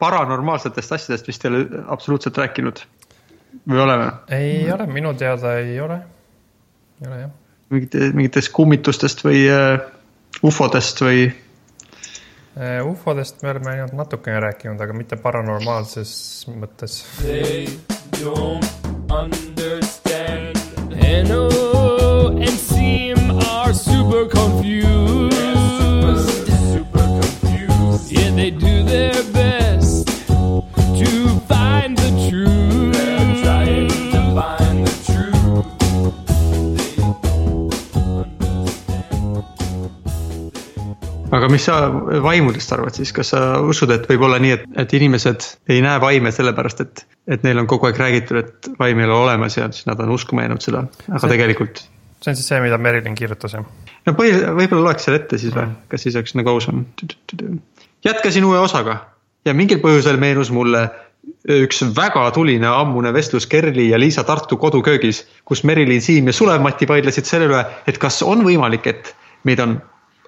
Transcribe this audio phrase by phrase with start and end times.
[0.00, 2.82] paranormaalsetest asjadest vist ei ole absoluutselt rääkinud
[3.68, 4.10] või oleme?
[4.34, 6.00] ei ole, minu teada ei ole,
[7.00, 7.30] ei ole jah.
[7.70, 9.78] mingite, mingitest kummitustest või uh,
[10.42, 11.30] ufodest või?
[12.56, 16.12] Äh, ufodest me oleme ainult natukene rääkinud, aga mitte paranormaalses
[16.50, 17.04] mõttes.
[17.22, 17.68] They
[18.20, 18.66] don't
[19.10, 20.58] understand
[21.28, 21.46] NO
[22.36, 25.30] and seem are super confused.
[26.48, 28.12] Super confused.
[28.12, 29.39] Yeah, they do their best
[31.50, 32.94] find the truth.
[32.94, 35.30] They're trying to find the truth.
[41.30, 41.76] aga mis sa
[42.24, 46.00] vaimudest arvad siis, kas sa usud, et võib olla nii, et, et inimesed ei näe
[46.02, 49.68] vaime sellepärast, et, et neil on kogu aeg räägitud, et vaim ei ole olemas ja
[49.70, 51.84] siis nad on uskuma jäänud seda, aga see, tegelikult.
[52.18, 53.68] see on siis see, mida Merilin kirjutas, jah?
[54.08, 56.82] no põhi, võib-olla loeks selle ette siis või, kas siis oleks nagu ausam.
[58.06, 58.98] jätkasin uue osaga
[59.46, 60.88] ja mingil põhjusel meenus mulle
[61.50, 66.88] üks väga tuline ammune vestlus Kerli ja Liisa Tartu koduköögis, kus Merilin Siim ja Sulev-Mati
[66.88, 69.78] vaidlesid selle üle, et kas on võimalik, et meid on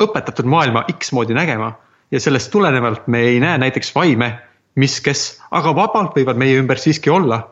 [0.01, 1.73] õpetatud maailma X moodi nägema
[2.13, 4.35] ja sellest tulenevalt me ei näe näiteks vaime,
[4.75, 7.49] mis, kes, aga vabalt võivad meie ümber siiski olla.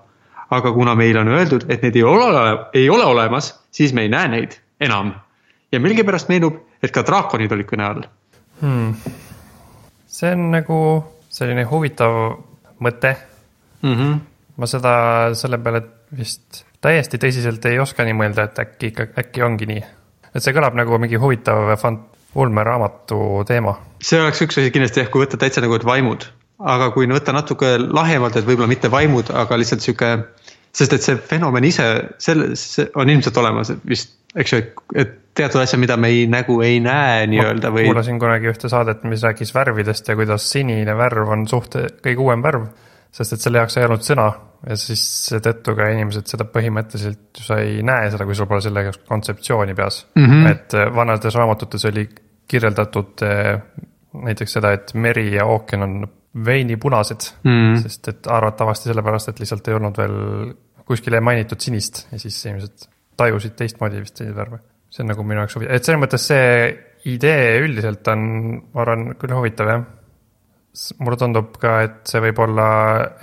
[0.51, 2.41] aga kuna meile on öeldud, et neid ei ole,
[2.75, 5.13] ei ole olemas, siis me ei näe neid enam.
[5.73, 8.03] ja millegipärast meenub, et ka draakonid olid kõne all
[8.61, 8.95] hmm..
[10.07, 10.79] see on nagu
[11.29, 12.17] selline huvitav
[12.81, 13.15] mõte
[13.83, 13.95] mm.
[13.95, 14.19] -hmm.
[14.57, 14.93] ma seda
[15.35, 15.83] selle peale
[16.17, 19.83] vist täiesti tõsiselt ei oska nii mõelda, et äkki ikka, äkki ongi nii.
[20.35, 23.77] et see kõlab nagu mingi huvitav fant-, ulmeraamatu teema.
[24.03, 26.27] see oleks üks asi kindlasti jah, kui võtta täitsa nagu, et vaimud,
[26.75, 30.13] aga kui võtta natuke lahjemalt, et võib-olla mitte vaimud, aga lihtsalt sihuke.
[30.73, 31.87] sest et see fenomen ise,
[32.23, 34.63] selles on ilmselt olemas vist, eks ju,
[34.95, 37.89] et teatud asja, mida me ei nagu ei näe nii-öelda või.
[37.91, 42.43] kuulasin kunagi ühte saadet, mis rääkis värvidest ja kuidas sinine värv on suht kõige uuem
[42.47, 42.71] värv.
[43.11, 44.29] Sest et selle jaoks ei olnud sõna
[44.69, 48.85] ja siis seetõttu ka inimesed seda põhimõtteliselt, sa ei näe seda, kui sul pole selle
[48.87, 50.27] jaoks kontseptsiooni peas mm.
[50.27, 50.51] -hmm.
[50.51, 52.07] et äh, vanades raamatutes oli
[52.51, 53.63] kirjeldatud äh,
[54.27, 56.01] näiteks seda, et meri ja ookean on
[56.45, 57.51] veinipunased mm.
[57.51, 57.83] -hmm.
[57.83, 60.19] sest et arvatavasti sellepärast, et lihtsalt ei olnud veel
[60.85, 64.59] kuskil ei mainitud sinist ja siis inimesed tajusid teistmoodi vist neid värve.
[64.91, 66.47] see on nagu minu jaoks huvitav, et selles mõttes see
[67.11, 68.23] idee üldiselt on,
[68.75, 69.85] ma arvan, küll huvitav jah
[70.99, 72.67] mulle tundub ka, et see võib olla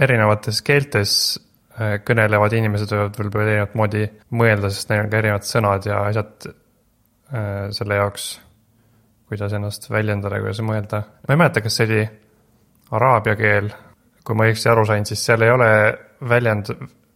[0.04, 1.14] erinevates keeltes
[1.78, 4.04] äh, kõnelevad inimesed võivad võib-olla erinevat moodi
[4.36, 8.30] mõelda, sest neil on ka erinevad sõnad ja asjad äh, selle jaoks,
[9.32, 11.04] kuidas ennast väljendada, kuidas mõelda.
[11.28, 12.02] ma ei mäleta, kas see oli
[12.98, 13.72] araabia keel,
[14.28, 15.72] kui ma õigesti aru sain, siis seal ei ole
[16.28, 16.74] väljend,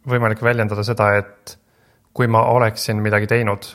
[0.08, 1.58] võimalik väljendada seda, et
[2.16, 3.68] kui ma oleksin midagi teinud.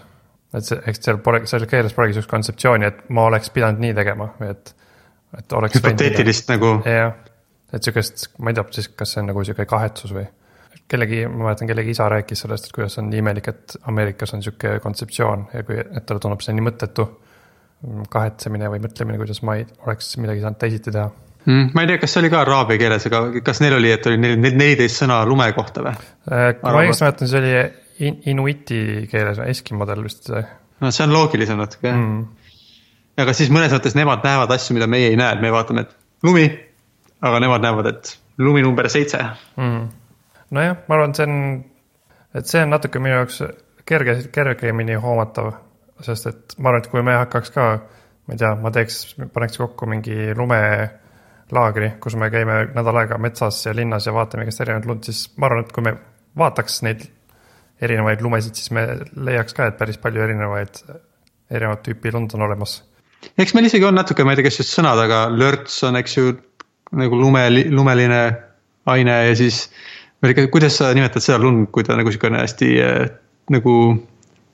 [0.56, 3.94] et see, eks seal pole, selles keeles polegi sihukest kontseptsiooni, et ma oleks pidanud nii
[3.96, 4.72] tegema et
[5.38, 6.72] et oleks hüpoteetilist nagu.
[6.86, 7.14] jah,
[7.72, 10.26] et sihukest, ma ei tea siis, kas see on nagu sihuke kahetsus või
[10.88, 14.42] kellegi, ma mäletan, kellegi isa rääkis sellest, et kuidas on nii imelik, et Ameerikas on
[14.44, 17.08] sihuke kontseptsioon ja kui, et talle tundub see nii mõttetu.
[18.10, 21.10] kahetsemine või mõtlemine, kuidas ma ei oleks midagi saanud teisiti teha
[21.44, 21.66] mm,.
[21.74, 24.16] ma ei tea, kas see oli ka araabia keeles, aga kas neil oli, et oli
[24.38, 25.92] neliteist sõna lume kohta või?
[26.30, 27.52] Äh, kui ma õigesti mäletan, see oli
[28.08, 28.80] in, inuiti
[29.12, 30.30] keeles või eskimodel vist.
[30.32, 32.45] no see on loogilisem natuke mm
[33.22, 36.26] aga siis mõnes mõttes nemad näevad asju, mida meie ei näe, et me vaatame, et
[36.26, 36.46] lumi,
[37.24, 38.12] aga nemad näevad, et
[38.42, 39.22] lumi number seitse.
[39.56, 39.86] Mm..
[40.56, 41.38] nojah, ma arvan, et see on,
[42.40, 43.40] et see on natuke minu jaoks
[43.88, 45.52] kerge, kergemini hoomatav,
[46.04, 47.66] sest et ma arvan, et kui me hakkaks ka,
[48.26, 49.00] ma ei tea, ma teeks,
[49.32, 54.64] paneks kokku mingi lumelaagri, kus me käime nädal aega metsas ja linnas ja vaatame igast
[54.64, 55.94] erinevat lund, siis ma arvan, et kui me
[56.36, 57.06] vaataks neid
[57.80, 58.84] erinevaid lumesid, siis me
[59.28, 60.82] leiaks ka, et päris palju erinevaid,
[61.52, 62.78] erinevat tüüpi lund on olemas
[63.36, 66.16] eks meil isegi on natuke, ma ei tea, kas just sõnad, aga lörts on, eks
[66.18, 66.34] ju,
[66.96, 68.22] nagu lume, lumeline
[68.92, 69.66] aine ja siis.
[70.52, 73.06] kuidas sa nimetad seda lund, kui ta nagu sihukene hästi äh,
[73.52, 73.76] nagu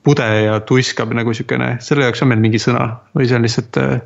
[0.03, 3.79] pude ja tuiskab nagu sihukene, selle jaoks on meil mingi sõna või see on lihtsalt
[3.81, 3.97] äh,.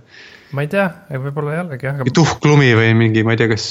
[0.54, 2.14] ma ei tea, võib-olla jällegi jah aga....
[2.14, 3.68] tuhklumi või mingi, ma ei tea, kas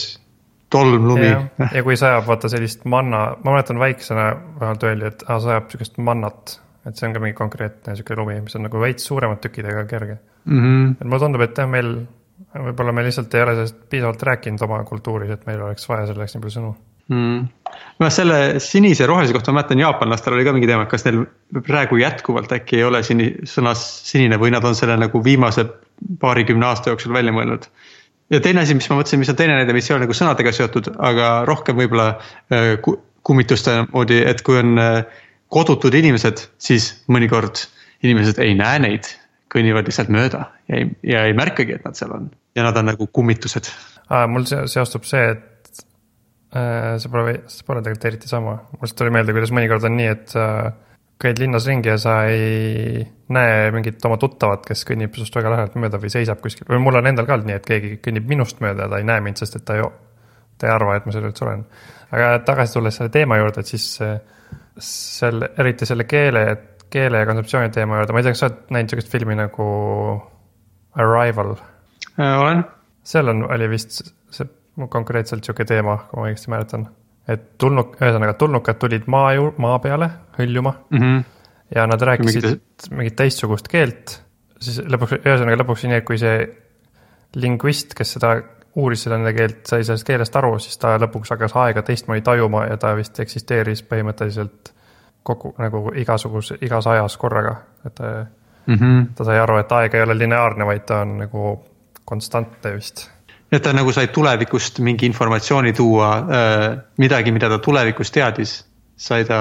[0.73, 1.31] tolmlumi.
[1.61, 6.01] ja kui sajab vaata sellist manna, ma mäletan väiksena vähemalt öeldi, et aa, sajab sihukest
[6.03, 9.67] mannat et see on ka mingi konkreetne sihuke lumi, mis on nagu veits suuremad tükid,
[9.71, 10.59] aga kerge mm.
[10.59, 10.91] -hmm.
[11.01, 11.95] et mulle tundub, et jah, meil,
[12.57, 16.35] võib-olla me lihtsalt ei ole sellest piisavalt rääkinud oma kultuuris, et meil oleks vaja selleks
[16.35, 16.75] nii palju sõnu
[17.09, 17.49] mm..
[18.01, 21.07] no selle sinise ja rohelise kohta ma mäletan, jaapanlastel oli ka mingi teema, et kas
[21.07, 21.25] neil
[21.67, 25.67] praegu jätkuvalt äkki ei ole sini, sõnas sinine või nad on selle nagu viimase
[26.21, 27.69] paarikümne aasta jooksul välja mõelnud.
[28.31, 30.53] ja teine asi, mis ma mõtlesin, mis on teine näide, mis ei ole nagu sõnadega
[30.53, 32.09] seotud, aga rohkem võib-olla
[32.53, 32.75] äh,
[33.27, 35.23] kummituste moodi, et kui on äh,
[35.53, 37.67] kodutud inimesed, siis mõnikord
[38.05, 39.09] inimesed ei näe neid,
[39.57, 42.91] kõnnivad lihtsalt mööda ja ei, ja ei märkagi, et nad seal on ja nad on
[42.93, 43.71] nagu kummitused.
[44.33, 45.83] mul seostub see, et
[47.03, 50.11] see pole, see pole tegelikult eriti sama, mul lihtsalt tuli meelde, kuidas mõnikord on nii,
[50.13, 50.47] et sa
[51.21, 53.01] käid linnas ringi ja sa ei
[53.33, 57.01] näe mingit oma tuttavat, kes kõnnib sinust väga lähedalt mööda või seisab kuskil või mul
[57.01, 59.57] on endal ka nii, et keegi kõnnib minust mööda ja ta ei näe mind, sest
[59.57, 59.87] et ta ei,
[60.61, 61.65] ta ei arva, et ma seal üldse olen.
[62.13, 63.89] aga tagasi tulles selle teema juurde, et siis
[64.77, 66.45] selle, eriti selle keele,
[66.91, 69.67] keele ja kontseptsiooni teema juurde, ma ei tea, kas sa oled näinud sihukest filmi nagu
[70.97, 71.57] Arrival?
[72.17, 72.65] olen.
[73.05, 74.01] seal on, oli vist
[74.33, 74.49] see
[74.93, 76.89] konkreetselt sihuke teema, kui ma õigesti mäletan
[77.31, 81.01] et tulnuk, ühesõnaga tulnukad tulid maa ju-, maa peale hõljuma mm.
[81.01, 81.25] -hmm.
[81.75, 84.21] ja nad rääkisid mingit, mingit teistsugust keelt.
[84.61, 86.47] siis lõpuks, ühesõnaga lõpuks nii, et kui see
[87.37, 88.37] lingvist, kes seda
[88.77, 92.67] uuris seda nende keelt, sai sellest keelest aru, siis ta lõpuks hakkas aega teistmoodi tajuma
[92.71, 94.73] ja ta vist eksisteeris põhimõtteliselt
[95.27, 97.57] kogu nagu igasuguse, igas ajas korraga,
[97.87, 99.05] et mm -hmm.
[99.19, 101.53] ta sai aru, et aeg ei ole lineaarne, vaid ta on nagu
[102.05, 103.11] konstantne vist
[103.53, 108.57] et ta nagu sai tulevikust mingi informatsiooni tuua äh,, midagi, mida ta tulevikus teadis,
[108.97, 109.41] sai ta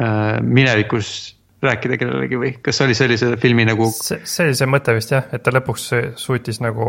[0.00, 3.88] äh, minevikus rääkida kellelegi või kas oli sellise filmi nagu?
[3.94, 5.88] see, see oli see mõte vist jah, et ta lõpuks
[6.20, 6.86] suutis nagu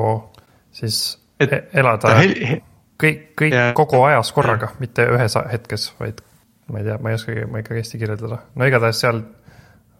[0.74, 2.16] siis et e-, elada
[3.04, 6.22] kõik, kõik ja, kogu ajas korraga, mitte ühes hetkes, vaid
[6.74, 8.42] ma ei tea, ma ei oskagi, ma ikkagi hästi kirjeldada.
[8.56, 9.22] no igatahes seal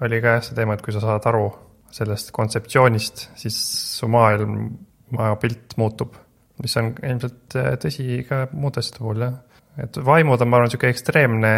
[0.04, 1.46] oli ka jah see teema, et kui sa saad aru
[1.94, 3.58] sellest kontseptsioonist, siis
[4.00, 4.58] su maailm,
[5.14, 6.18] maapilt muutub
[6.62, 9.36] mis on ilmselt äh, tõsi ka muude asjade puhul jah.
[9.82, 11.54] et vaimud on, ma arvan, sihuke ekstreemne,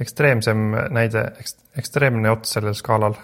[0.00, 0.64] ekstreemsem
[0.94, 1.24] näide,
[1.78, 3.16] ekstreemne ots sellel skaalal.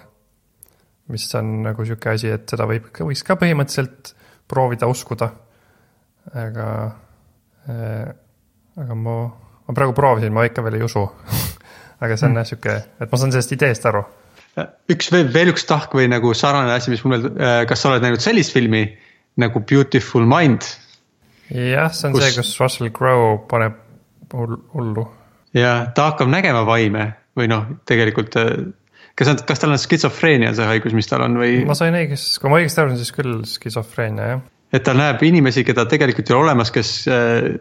[1.13, 4.15] mis on nagu sihuke asi, et seda võib, võiks ka põhimõtteliselt
[4.49, 5.31] proovida uskuda.
[6.33, 6.67] aga
[7.69, 8.13] äh,,
[8.81, 9.17] aga ma,
[9.65, 11.05] ma praegu proovisin, ma ikka veel ei usu
[12.03, 12.39] aga see on mm.
[12.41, 14.03] jah sihuke, et ma saan sellest ideest aru.
[14.91, 17.91] üks veel, veel üks tahk või nagu sarnane asi, mis mul veel, äh, kas sa
[17.91, 18.85] oled näinud sellist filmi
[19.41, 20.67] nagu Beautiful Mind
[21.51, 22.23] jah, see on kus...
[22.23, 23.81] see, kus Russell Crowe paneb
[24.35, 25.05] hullu.
[25.55, 28.51] ja ta hakkab nägema vaime või noh, tegelikult äh,
[29.15, 31.61] kas, kas tal on skitsofreenia see haigus, mis tal on või?
[31.67, 34.43] ma sain õigesti, kui ma õigesti aru saan, siis küll skitsofreenia jah.
[34.75, 37.55] et ta näeb inimesi, keda tegelikult ei ole olemas, kes äh,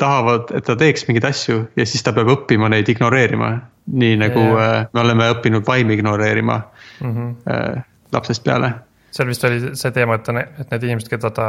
[0.00, 3.52] tahavad, et ta teeks mingeid asju ja siis ta peab õppima neid ignoreerima.
[3.84, 4.78] nii nagu yeah.
[4.80, 6.54] äh, me oleme õppinud vaimi ignoreerima
[7.00, 7.82] mm -hmm.
[8.12, 8.72] lapsest peale.
[9.10, 11.48] seal vist oli see teema, et ta, et need inimesed, keda ta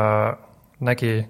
[0.80, 1.26] nägi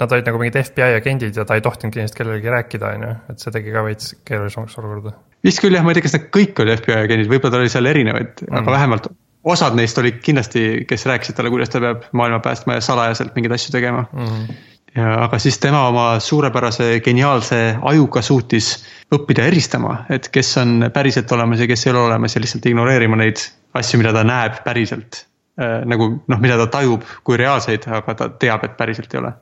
[0.00, 3.12] nad olid nagu mingid FBI agendid ja ta ei tohtinud kindlasti kellelegi rääkida, on ju,
[3.30, 5.12] et see tegi ka veits keerulisemaks olukorda.
[5.44, 7.86] vist küll jah, ma ei tea, kas nad kõik olid FBI agendid, võib-olla oli seal
[7.86, 8.58] erinevaid mm, -hmm.
[8.62, 9.08] aga vähemalt
[9.54, 13.54] osad neist olid kindlasti, kes rääkisid talle, kuidas ta peab maailma päästma ja salajaselt mingeid
[13.58, 14.26] asju tegema mm.
[14.26, 14.62] -hmm.
[14.94, 17.60] Ja aga siis tema oma suurepärase geniaalse
[17.90, 18.70] ajuga suutis
[19.14, 23.18] õppida eristama, et kes on päriselt olemas ja kes ei ole olemas ja lihtsalt ignoreerima
[23.20, 23.42] neid
[23.74, 25.24] asju, mida ta näeb päriselt
[25.60, 29.34] äh, nagu noh, mida ta tajub kui reaalseid, aga ta teab, et päriselt ei ole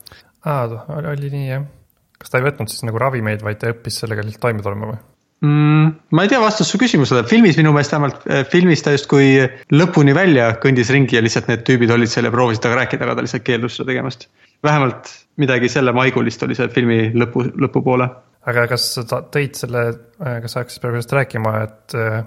[0.43, 0.67] aa,
[1.13, 1.65] oli nii jah.
[2.19, 4.99] kas ta ei võtnud siis nagu ravimeid, vaid ta õppis sellega lihtsalt toime tulema või?
[5.45, 5.91] mm,?
[6.15, 9.35] ma ei tea vastust su küsimusele, filmis minu meelest vähemalt, äh, filmis ta justkui
[9.75, 13.17] lõpuni välja kõndis ringi ja lihtsalt need tüübid olid seal ja proovisid temaga rääkida, aga
[13.19, 14.27] ta lihtsalt keeldus seda tegemast.
[14.63, 15.11] Vähemalt
[15.41, 18.07] midagi selle maigulist oli see filmi lõpu, lõpupoole.
[18.49, 19.83] aga kas sa tõid selle,
[20.21, 22.19] äh, kas sa hakkasid praegu sellest rääkima, et, äh,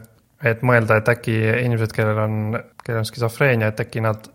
[0.52, 4.28] et mõelda, et äkki inimesed, kellel on, kellel on skisofreenia, et äkki nad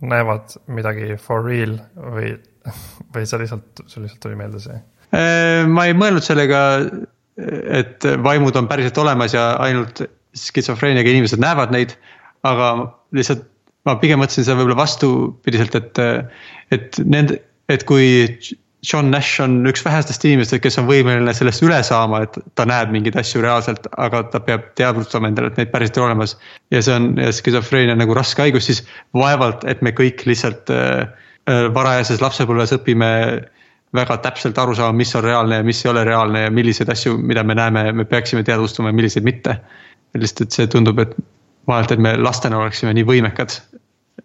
[0.00, 2.36] näevad midagi for real või
[3.14, 4.78] või sa lihtsalt, sul lihtsalt tuli meelde see?
[5.16, 6.60] Äh, ma ei mõelnud sellega,
[7.38, 10.02] et vaimud on päriselt olemas ja ainult
[10.36, 11.94] skitsofreeniaga inimesed näevad neid.
[12.46, 12.66] aga
[13.12, 13.46] lihtsalt
[13.86, 16.00] ma pigem mõtlesin seda võib-olla vastupidiselt, et,
[16.74, 17.38] et nende,
[17.70, 18.08] et kui
[18.86, 22.92] John Nash on üks vähestest inimestest, kes on võimeline sellest üle saama, et ta näeb
[22.94, 26.36] mingeid asju reaalselt, aga ta peab teadvustama endale, et neid päriselt ei ole olemas.
[26.74, 28.84] ja see on skisofreenia nagu raske haigus, siis
[29.16, 31.08] vaevalt, et me kõik lihtsalt äh,
[31.48, 33.08] Äh, varajases lapsepõlves õpime
[33.96, 37.14] väga täpselt aru saama, mis on reaalne ja mis ei ole reaalne ja milliseid asju,
[37.24, 39.56] mida me näeme, me peaksime teadvustama ja milliseid mitte.
[40.18, 41.12] lihtsalt, et see tundub, et
[41.68, 43.56] vahelt, et me lastena oleksime nii võimekad,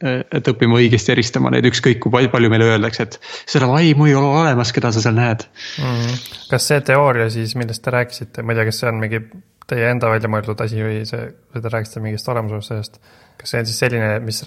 [0.03, 4.15] äh, et õpime õigesti eristama neid, ükskõik kui palju meile öeldakse, et seda vaimu ei
[4.19, 5.83] ole olemas, keda sa seal näed mm.
[5.83, 6.21] -hmm.
[6.51, 9.21] kas see teooria siis, millest te rääkisite, ma ei tea, kas see on mingi
[9.67, 12.99] teie enda välja mõeldud asi või see, või te rääkisite mingist olemusest sellest,
[13.39, 14.43] kas see on siis selline, mis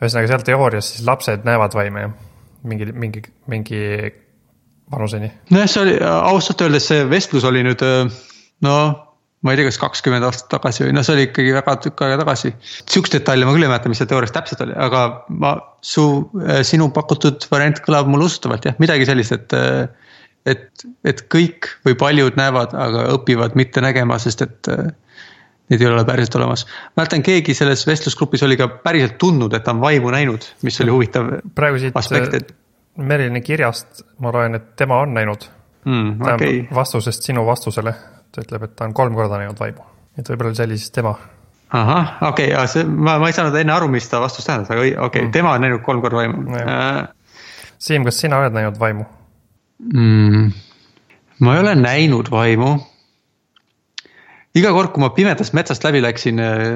[0.00, 2.18] ühesõnaga seal teoorias siis lapsed näevad vaime, jah?
[2.64, 3.84] mingi, mingi, mingi
[4.92, 5.30] vanuseni?
[5.50, 7.84] nojah, see oli, ausalt öeldes see vestlus oli nüüd
[8.66, 8.76] no
[9.40, 12.20] ma ei tea, kas kakskümmend aastat tagasi või noh, see oli ikkagi väga tükk aega
[12.20, 12.52] tagasi.
[12.82, 15.04] Sihukest detaili ma küll ei mäleta, mis seal teoorias täpselt oli, aga
[15.42, 16.04] ma, su,
[16.68, 19.56] sinu pakutud variant kõlab mulle usutavalt jah, midagi sellist, et.
[20.48, 24.70] et, et kõik või paljud näevad, aga õpivad mitte nägema, sest et
[25.70, 26.66] neid ei ole päriselt olemas.
[26.96, 30.94] mäletan, keegi selles vestlusgrupis oli ka päriselt tundnud, et ta on vaimu näinud, mis oli
[30.96, 32.54] huvitav praegu siit aspekt, et...
[33.00, 35.46] Merilini kirjast ma loen, et tema on näinud
[35.84, 36.16] mm,.
[36.34, 37.94] okay., vastusest sinu vastusele,
[38.34, 39.86] ta ütleb, et ta on kolm korda näinud vaimu.
[40.18, 41.14] et võib-olla see oli siis tema.
[41.70, 44.82] ahah, okei okay,, see, ma, ma ei saanud enne aru, mis ta vastus tähendas, aga
[44.82, 45.32] okei okay, Mm.
[45.32, 47.08] tema on näinud kolm korda vaimu Jah.
[47.80, 49.06] Siim, kas sina oled näinud vaimu?
[49.80, 50.50] mm,.
[51.40, 52.76] ma ei ole näinud vaimu.
[54.54, 56.66] iga kord, kui ma pimedast metsast läbi läksin äh,,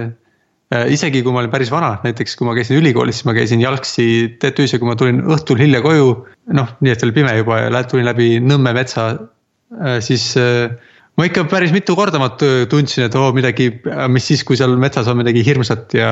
[0.75, 3.63] äh, isegi kui ma olin päris vana, näiteks kui ma käisin ülikoolis, siis ma käisin
[3.63, 4.07] jalgsi
[4.39, 6.11] TTÜ-s ja kui ma tulin õhtul hilja koju,
[6.55, 10.79] noh, nii et oli pime juba ja tulin läbi Nõmme metsa äh,, siis äh,
[11.19, 13.71] ma ikka päris mitu korda ma tundsin, et oo midagi,
[14.11, 16.11] mis siis, kui seal metsas on midagi hirmsat ja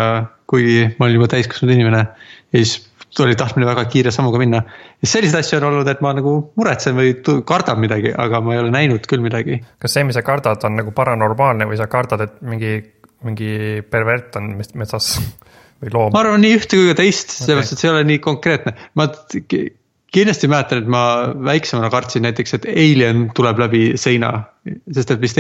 [0.51, 2.79] kuigi ma olin juba täiskasvanud inimene ja siis
[3.21, 4.63] oli tahtmine väga kiire sammuga minna.
[5.03, 7.13] ja selliseid asju on olnud, et ma nagu muretsen või
[7.49, 9.61] kardan midagi, aga ma ei ole näinud küll midagi.
[9.83, 12.79] kas see, mis sa kardad, on nagu paranormaalne või sa kardad, et mingi,
[13.27, 15.17] mingi pervert on metsas
[15.83, 16.23] või loom ma?
[16.23, 17.47] arvan nii ühte kui ka teist, Okei.
[17.47, 18.77] sellepärast et see ei ole nii konkreetne.
[18.97, 19.11] ma
[20.13, 21.03] kindlasti mäletan, et ma
[21.45, 24.33] väiksemana kartsin näiteks, et alien tuleb läbi seina.
[24.95, 25.39] sest et vist,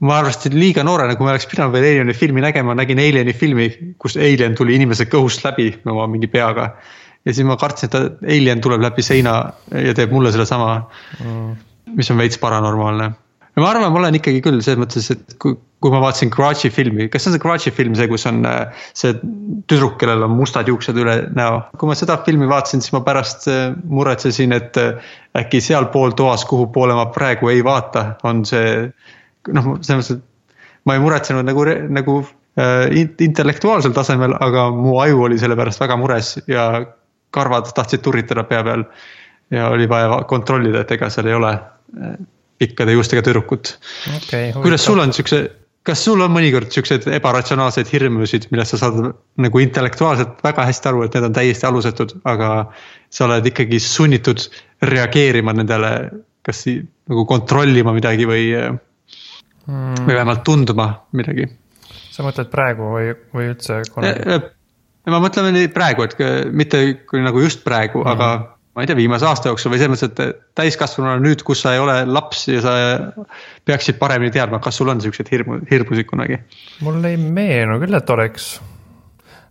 [0.00, 3.70] ma arvasin liiga noorena, kui ma oleks pidanud veel Alieni filmi nägema, nägin Alieni filmi,
[3.98, 6.74] kus alien tuli inimese kõhust läbi oma mingi peaga.
[7.24, 10.90] ja siis ma kartsin, et alien tuleb läbi seina ja teeb mulle sedasama
[11.24, 11.56] Mm.
[11.96, 13.10] mis on veits paranormaalne.
[13.56, 16.70] Ja ma arvan, ma olen ikkagi küll selles mõttes, et kui, kui ma vaatasin Garage'i
[16.72, 19.14] filmi, kas see on see Garage'i film, see, kus on äh, see
[19.70, 21.62] tüdruk, kellel on mustad juuksed üle näo.
[21.80, 26.44] kui ma seda filmi vaatasin, siis ma pärast äh, muretsesin, et äh, äkki sealpool toas,
[26.48, 28.66] kuhu poole ma praegu ei vaata, on see
[29.50, 32.20] noh, selles mõttes, et ma ei muretsenud nagu, nagu
[32.96, 36.66] in- intellektuaalsel tasemel, aga mu aju oli selle pärast väga mures ja
[37.32, 38.82] karvad tahtsid turritada pea peal
[39.54, 41.52] ja oli vaja va- kontrollida, et ega seal ei ole
[42.60, 43.74] pikkade juustega tüdrukut.
[44.16, 45.40] okei, kuidas sul on siukse,
[45.86, 49.00] kas sul on mõnikord siukseid ebaratsionaalseid hirmusid, millest sa saad
[49.40, 52.50] nagu intellektuaalselt väga hästi aru, et need on täiesti alusetud, aga
[53.10, 54.44] sa oled ikkagi sunnitud
[54.92, 55.94] reageerima nendele,
[56.46, 61.48] kas si- nagu kontrollima midagi või, mm, või vähemalt tundma midagi.
[62.10, 64.40] sa mõtled praegu või, või üldse kunagi?
[65.10, 68.12] ma mõtlen praegu, et mitte kui nagu just praegu mm, -hmm.
[68.12, 71.74] aga ma ei tea, viimase aasta jooksul või selles mõttes, et täiskasvanuna nüüd, kus sa
[71.74, 72.74] ei ole laps ja sa
[73.66, 76.38] peaksid paremini teadma, kas sul on siukseid hirmu, hirmusid kunagi?
[76.86, 78.50] mul ei meenu küll, et oleks.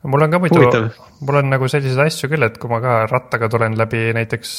[0.04, 0.86] mul on ka muidu
[1.20, 4.54] mul on nagu selliseid asju küll, et kui ma ka rattaga tulen läbi näiteks,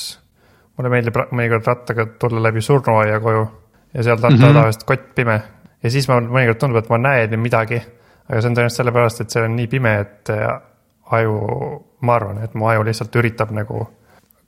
[0.77, 3.49] mulle meeldib mõnikord rattaga tulla läbi surnuaia koju
[3.95, 4.35] ja seal Mhm.
[4.35, 4.55] mm -hmm.
[4.55, 5.43] tavaliselt kott pime
[5.83, 7.81] ja siis ma mõnikord tundub, et ma näen midagi,
[8.29, 10.47] aga see on tõenäoliselt sellepärast, et see on nii pime, et äh,
[11.17, 11.39] aju,
[12.07, 13.87] ma arvan, et mu aju lihtsalt üritab nagu,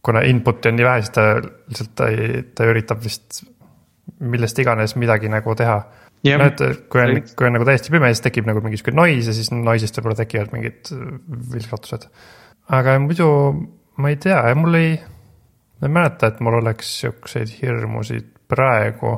[0.03, 3.43] kuna input'i on nii vähe, siis ta lihtsalt ta ei, ta üritab vist
[4.23, 5.79] millest iganes midagi nagu teha
[6.39, 9.31] no et kui on kui on nagu täiesti pime, siis tekib nagu mingi sihuke nois
[9.31, 10.93] ja siis noisist võib-olla tekivad mingid
[11.55, 12.07] vilgatused.
[12.79, 13.29] aga muidu
[14.03, 14.95] ma ei tea, mul ei,
[15.81, 19.17] ma ei mäleta, et mul oleks siukseid hirmusid praegu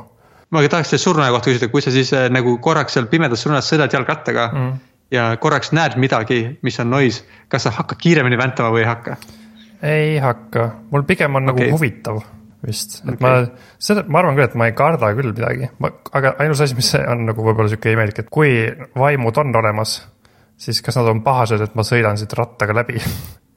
[0.54, 3.68] ma tahaks selle surnuaia kohta küsida, kui sa siis äh, nagu korraks seal pimedas surnuaias
[3.70, 4.74] sõidad jalgrattaga mm..
[5.14, 7.22] ja korraks näed midagi, mis on nois,
[7.52, 9.18] kas sa hakkad kiiremini väntama või ei hakka?
[9.84, 11.66] Ei hakka, mul pigem on Okei.
[11.66, 12.22] nagu huvitav
[12.64, 13.20] vist, et Okei.
[13.20, 13.32] ma,
[13.82, 16.90] seda, ma arvan küll, et ma ei karda küll midagi, ma, aga ainus asi, mis
[17.02, 18.54] on nagu võib-olla sihuke imelik, et kui
[18.96, 19.98] vaimud on olemas,
[20.60, 23.02] siis kas nad on pahased, et ma sõidan siit rattaga läbi?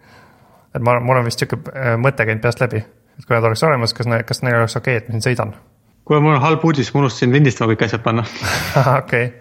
[0.75, 3.63] et ma, mul on vist sihuke äh, mõte käinud peast läbi, et kui nad oleks
[3.67, 5.55] olemas, kas, kas neil oleks okei okay,, et ma siin sõidan?
[6.07, 8.23] kuule, mul on halb uudis, ma unustasin lindistama kõik asjad panna.
[9.01, 9.31] okei,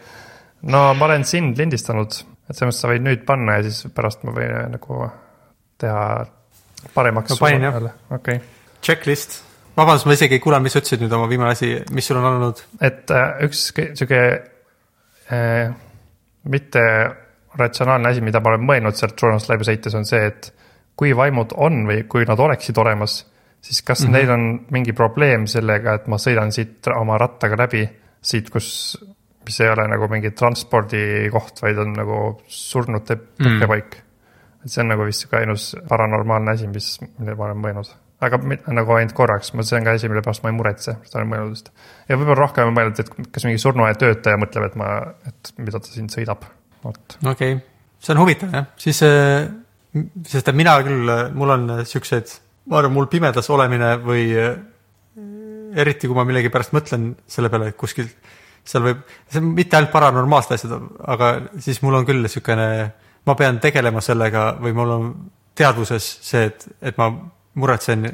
[0.71, 4.27] no ma olen sind lindistanud, et selles mõttes sa võid nüüd panna ja siis pärast
[4.27, 5.07] ma võin äh, nagu
[5.83, 6.09] teha
[6.95, 7.35] paremaks.
[7.35, 7.77] Ma panin, jah.
[8.11, 8.41] okei okay.
[8.83, 9.43] Checklist.
[9.77, 12.29] vabandust, ma isegi ei kuulanud, mis sa ütlesid nüüd oma viimane asi, mis sul on
[12.31, 12.63] olnud?
[12.81, 14.23] et äh, üks sihuke
[15.33, 15.75] äh,
[16.47, 16.85] mitte
[17.57, 20.53] ratsionaalne asi, mida ma olen mõelnud sealt surnust läbi sõites, on see, et
[20.97, 23.19] kui vaimud on või kui nad oleksid olemas,
[23.61, 24.13] siis kas mm -hmm.
[24.13, 27.85] neil on mingi probleem sellega, et ma sõidan siit oma rattaga läbi,
[28.23, 28.99] siit, kus,
[29.45, 34.06] mis ei ole nagu mingi transpordikoht, vaid on nagu surnute puhkepaik mm..
[34.67, 37.93] Et see on nagu vist sihuke ainus paranormaalne asi, mis, mille ma olen mõelnud.
[38.27, 38.41] aga
[38.75, 41.33] nagu ainult korraks, ma, see on ka asi, mille pärast ma ei muretse, seda olen
[41.33, 41.71] mõelnud vist.
[42.09, 44.93] ja võib-olla rohkem olen mõelnud, et kas mingi surnuaia töötaja mõtleb, et ma,
[45.31, 46.49] et mida ta siin sõidab,
[46.85, 47.19] vot.
[47.23, 47.61] okei okay.,
[48.03, 49.03] see on huvitav jah, siis,
[50.33, 52.39] sest et mina küll, mul on siuksed,
[52.73, 54.57] ma arvan, mul pimedas olemine või äh,
[55.77, 58.09] eriti kui ma millegipärast mõtlen selle peale, et kuskil
[58.67, 61.33] seal võib, see on mitte ainult paranormaalsed asjad, aga
[61.63, 62.69] siis mul on küll niisugune,
[63.27, 65.09] ma pean tegelema sellega või mul on
[65.57, 67.11] teadvuses see, et, et ma
[67.57, 68.07] muretsen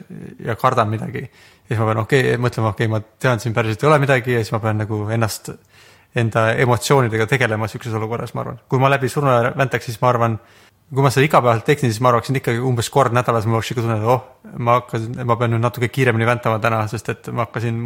[0.45, 1.23] ja kardan midagi.
[1.23, 3.99] ja siis ma pean okei okay,, mõtlema, okei okay,, ma tean, siin päriselt ei ole
[4.02, 5.50] midagi ja siis ma pean nagu ennast,
[6.16, 8.61] enda emotsioonidega tegelema sihukeses olukorras, ma arvan.
[8.69, 10.38] kui ma läbi surnuaia väntaks, siis ma arvan,
[10.92, 13.87] kui ma seda igapäevaselt teeksin, siis ma arvaksin ikkagi umbes kord nädalas ma oleks ikka
[13.87, 14.23] tunne, et oh,
[14.59, 17.83] ma hakkasin, ma pean nüüd natuke kiiremini väntama täna, sest et ma hakkasin,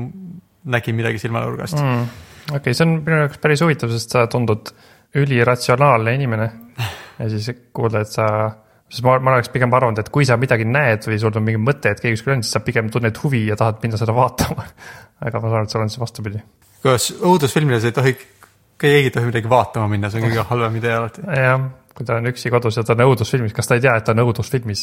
[0.66, 2.04] nägin midagi silmanurgast mm..
[2.50, 4.75] okei okay,, see on minu jaoks päris huvitav, sest sa tundud
[5.16, 6.50] üliratsionaalne inimene
[7.21, 8.28] ja siis kuulda, et sa,
[8.90, 11.62] sest ma, ma oleks pigem arvanud, et kui sa midagi näed või sul on mingi
[11.62, 14.68] mõte, et keegi kuskil on, siis sa pigem tunned huvi ja tahad minna seda vaatama
[15.26, 16.45] aga ma saan aru, et seal on see vastupidi.
[16.85, 18.14] kas õudusfilmides ei tohi,
[18.80, 21.26] keegi ei tohi midagi vaatama minna, see on kõige halvem idee alati.
[21.26, 21.66] jah
[21.97, 24.12] kui ta on üksi kodus ja ta on õudusfilmis, kas ta ei tea, et ta
[24.12, 24.83] on õudusfilmis?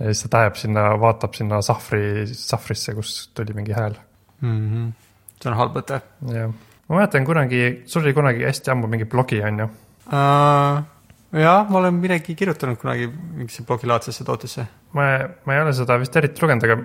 [0.00, 3.94] ja siis ta läheb sinna, vaatab sinna sahvri, sahvrisse, kus tuli mingi hääl
[4.40, 4.56] mm.
[4.56, 4.86] -hmm.
[5.42, 6.00] see on halb mõte.
[6.34, 6.54] jah,
[6.88, 10.82] ma mäletan kunagi, sul oli kunagi hästi ammu mingi blogi, on ju uh,?
[11.32, 14.66] Jah, ma olen midagi kirjutanud kunagi mingisse blogilaadsesse tootesse.
[14.96, 15.10] ma,
[15.46, 16.80] ma ei ole seda vist eriti lugenud, aga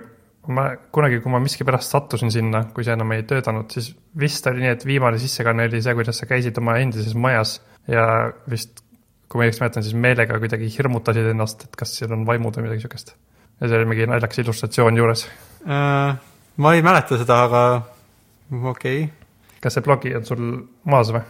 [0.56, 4.62] ma kunagi, kui ma miskipärast sattusin sinna, kui see enam ei töötanud, siis vist oli
[4.62, 7.58] nii, et viimane sissekanne oli see, kuidas sa käisid oma endises majas
[7.90, 8.06] ja
[8.50, 8.84] vist
[9.26, 12.68] kui ma õigesti mäletan, siis meelega kuidagi hirmutasid ennast, et kas seal on vaimud või
[12.68, 13.14] midagi sihukest.
[13.60, 15.26] ja seal oli mingi naljakas illustratsioon juures
[15.66, 16.18] äh,.
[16.56, 17.62] ma ei mäleta seda, aga
[18.70, 19.58] okei okay..
[19.60, 20.44] kas see blogi on sul
[20.86, 21.24] maas või?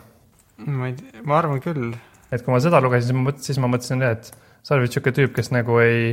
[0.66, 1.96] ma ei tea, ma arvan küll.
[2.37, 4.31] Et kui ma seda lugesin, siis ma mõtlesin, siis ma mõtlesin, et
[4.66, 6.11] sa oled sihuke tüüp, kes nagu ei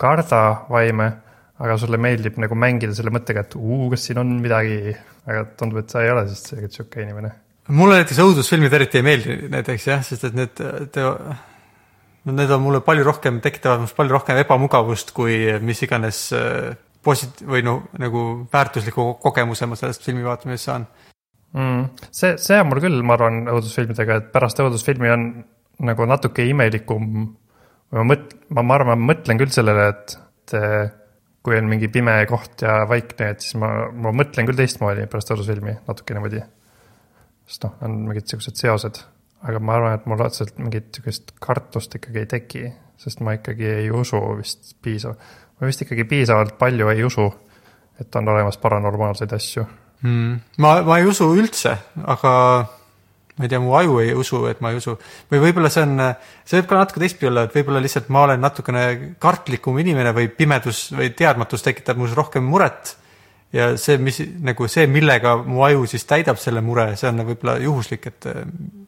[0.00, 1.08] karda vaime,
[1.62, 4.94] aga sulle meeldib nagu mängida selle mõttega, et uu, kas siin on midagi,
[5.28, 7.32] aga tundub, et sa ei ole siis sihuke inimene.
[7.74, 10.60] Mulle näiteks õudusfilmid eriti ei meeldi näiteks jah, sest et need
[12.24, 16.74] no need on mulle palju rohkem, tekitavad minust palju rohkem ebamugavust kui mis iganes äh,
[17.04, 20.86] posit- või no nagu väärtusliku kogemuse ma sellest filmi vaatamisest saan.
[21.54, 21.84] Mm,.
[22.10, 25.28] see, see on mul küll, ma arvan, õudusfilmidega, et pärast õudusfilmi on
[25.82, 27.08] nagu natuke imelikum.
[27.94, 30.16] ma mõt-, ma, ma arvan, ma mõtlen küll sellele, et,
[30.52, 31.00] et
[31.44, 35.34] kui on mingi pime koht ja vaikne, et siis ma, ma mõtlen küll teistmoodi pärast
[35.34, 36.40] õudusfilmi natuke niimoodi.
[37.44, 39.02] Sest noh, on mingid siuksed seosed,
[39.44, 42.62] aga ma arvan, et mul otseselt mingit sihukest kartust ikkagi ei teki,
[43.00, 45.18] sest ma ikkagi ei usu vist piisav,
[45.60, 47.26] ma vist ikkagi piisavalt palju ei usu,
[48.00, 49.66] et on olemas paranormaalseid asju.
[50.04, 50.40] Mm..
[50.64, 51.76] ma, ma ei usu üldse,
[52.12, 52.32] aga
[53.34, 54.96] ma ei tea, mu aju ei usu, et ma ei usu.
[55.30, 56.02] või võib-olla see on,
[56.46, 58.84] see võib ka natuke teistpidi olla, et võib-olla lihtsalt ma olen natukene
[59.22, 62.94] kartlikum inimene või pimedus või teadmatus tekitab minus rohkem muret
[63.54, 67.34] ja see, mis nagu see, millega mu aju siis täidab selle mure, see on nagu
[67.34, 68.30] võib-olla juhuslik, et,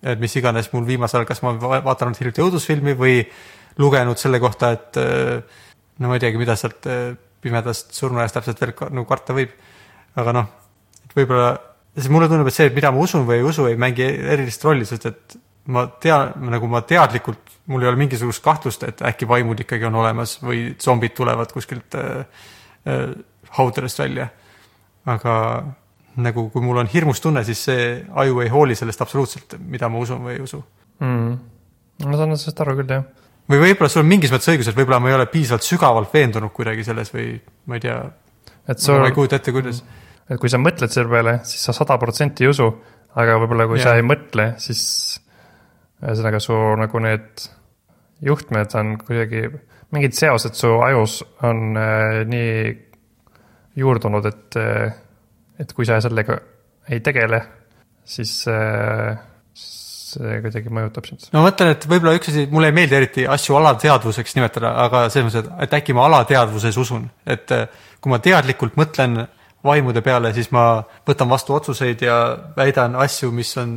[0.03, 3.20] et mis iganes mul viimasel ajal, kas ma vaadanud hiljuti õudusfilmi või
[3.83, 4.99] lugenud selle kohta, et
[5.99, 6.87] no ma ei teagi, mida sealt
[7.44, 9.53] pimedast surnuaiast täpselt veel nagu karta võib.
[10.16, 10.47] aga noh,
[11.14, 11.51] võib-olla,
[11.96, 14.87] siis mulle tundub, et see, mida ma usun või ei usu, ei mängi erilist rolli,
[14.88, 15.37] sest et
[15.72, 19.96] ma tean, nagu ma teadlikult, mul ei ole mingisugust kahtlust, et äkki vaimud ikkagi on
[20.02, 22.26] olemas või zombid tulevad kuskilt äh,
[22.87, 23.09] äh,
[23.59, 24.28] haudadest välja
[25.06, 25.35] aga
[26.16, 27.85] nagu kui mul on hirmus tunne, siis see
[28.22, 30.62] aju ei hooli sellest absoluutselt, mida ma usun või ei usu
[31.04, 31.37] mm..
[32.06, 33.04] ma saan sellest aru küll, jah.
[33.52, 36.54] või võib-olla sul on mingis mõttes õigus, et võib-olla ma ei ole piisavalt sügavalt veendunud
[36.56, 37.37] kuidagi selles või
[37.68, 38.00] ma ei tea.
[38.66, 38.98] et sul.
[39.02, 39.82] ma ei kujuta ette, kuidas.
[40.31, 42.67] Et kui sa mõtled selle peale, siis sa sada protsenti ei usu,
[43.17, 43.91] aga võib-olla kui ja.
[43.91, 44.83] sa ei mõtle, siis
[46.03, 47.47] ühesõnaga su nagu need
[48.27, 49.47] juhtmed on kuidagi,
[49.95, 52.75] mingid seosed su ajus on äh, nii
[53.77, 54.57] juurdunud, et,
[55.61, 56.39] et kui sa sellega
[56.89, 57.43] ei tegele,
[58.07, 58.33] siis
[60.07, 61.27] see kuidagi mõjutab sind.
[61.35, 65.07] no ma mõtlen, et võib-olla üks asi, mulle ei meeldi eriti asju alateadvuseks nimetada, aga
[65.12, 67.53] selles mõttes, et, et äkki ma alateadvuses usun, et
[68.01, 69.27] kui ma teadlikult mõtlen
[69.66, 72.16] vaimude peale, siis ma võtan vastu otsuseid ja
[72.57, 73.76] väidan asju, mis on,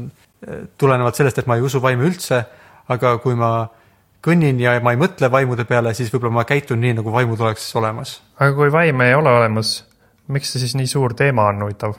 [0.77, 2.43] tulenevad sellest, et ma ei usu vaime üldse,
[2.89, 3.51] aga kui ma
[4.25, 7.67] kõnnin ja ma ei mõtle vaimude peale, siis võib-olla ma käitun nii, nagu vaimud oleks
[7.79, 8.19] olemas.
[8.39, 9.79] aga kui vaime ei ole olemas,
[10.27, 11.95] miks see siis nii suur teema on huvitav?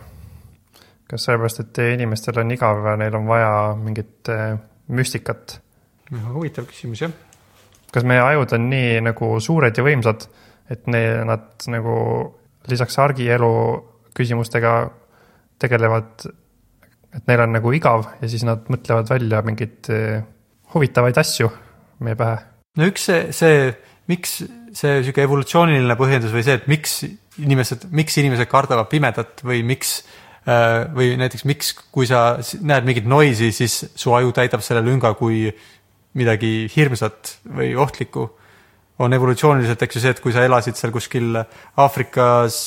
[1.11, 4.55] kas sellepärast, et inimestel on igav ja neil on vaja mingit äh,
[4.89, 5.59] müstikat?
[6.11, 7.15] huvitav küsimus, jah.
[7.93, 10.29] kas meie ajud on nii nagu suured ja võimsad,
[10.71, 11.97] et ne, nad nagu
[12.69, 13.53] lisaks argielu
[14.17, 14.75] küsimustega
[15.61, 16.27] tegelevad,
[17.15, 20.23] et neil on nagu igav ja siis nad mõtlevad välja mingeid äh,
[20.75, 21.51] huvitavaid asju
[22.05, 22.39] meie pähe?
[22.79, 23.71] no üks see, see,
[24.11, 24.41] miks
[24.77, 27.01] see sihuke evolutsiooniline põhjendus või see, et miks
[27.41, 30.01] inimesed, miks inimesed kardavad pimedat või miks
[30.47, 35.13] äh, või näiteks miks, kui sa näed mingit noisi, siis su aju täidab selle lünga
[35.19, 35.49] kui
[36.19, 38.27] midagi hirmsat või ohtlikku.
[39.01, 42.59] On evolutsiooniliselt, eks ju see, et kui sa elasid seal kuskil Aafrikas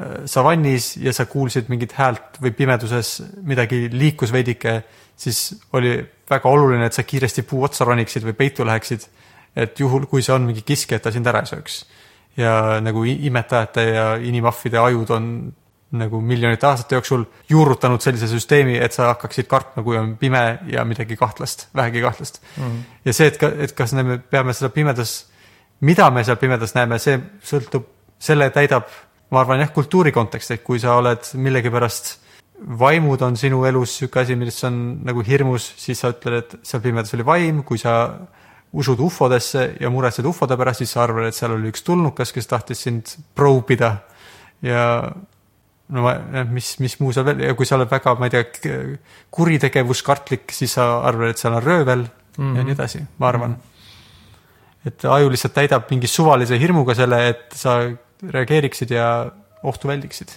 [0.00, 4.80] äh, savannis ja sa kuulsid mingit häält või pimeduses midagi liikus veidike,
[5.16, 5.96] siis oli
[6.30, 9.08] väga oluline, et sa kiiresti puu otsa roniksid või peitu läheksid.
[9.56, 11.80] et juhul, kui see on mingi kiske, et ta sind ära ei sööks
[12.38, 15.26] ja nagu imetajate ja inimahvide ajud on
[15.90, 20.84] nagu miljonite aastate jooksul juurutanud sellise süsteemi, et sa hakkaksid kartma, kui on pime ja
[20.86, 22.62] midagi kahtlast, vähegi kahtlast mm.
[22.64, 22.82] -hmm.
[23.04, 25.26] ja see, et ka, et kas me peame seda pimedas,
[25.80, 27.86] mida me seal pimedas näeme, see sõltub,
[28.20, 28.88] selle täidab,
[29.30, 32.18] ma arvan jah, kultuuri kontekst, et kui sa oled millegipärast
[32.60, 36.82] vaimud on sinu elus niisugune asi, millest on nagu hirmus, siis sa ütled, et seal
[36.84, 37.94] pimedas oli vaim, kui sa
[38.70, 42.50] usud ufodesse ja muretsed ufode pärast, siis sa arvad, et seal oli üks tulnukas, kes
[42.50, 43.94] tahtis sind probe ida
[44.62, 44.84] ja
[45.90, 46.14] no ma,
[46.52, 48.76] mis, mis muu seal veel ja kui sa oled väga, ma ei tea,
[49.34, 52.56] kuritegevuskartlik, siis sa arvad, et seal on röövel mm -hmm.
[52.56, 53.56] ja nii edasi, ma arvan.
[54.86, 57.80] Et aju lihtsalt täidab mingi suvalise hirmuga selle, et sa
[58.20, 59.10] reageeriksid ja
[59.66, 60.32] ohtu väldiksid.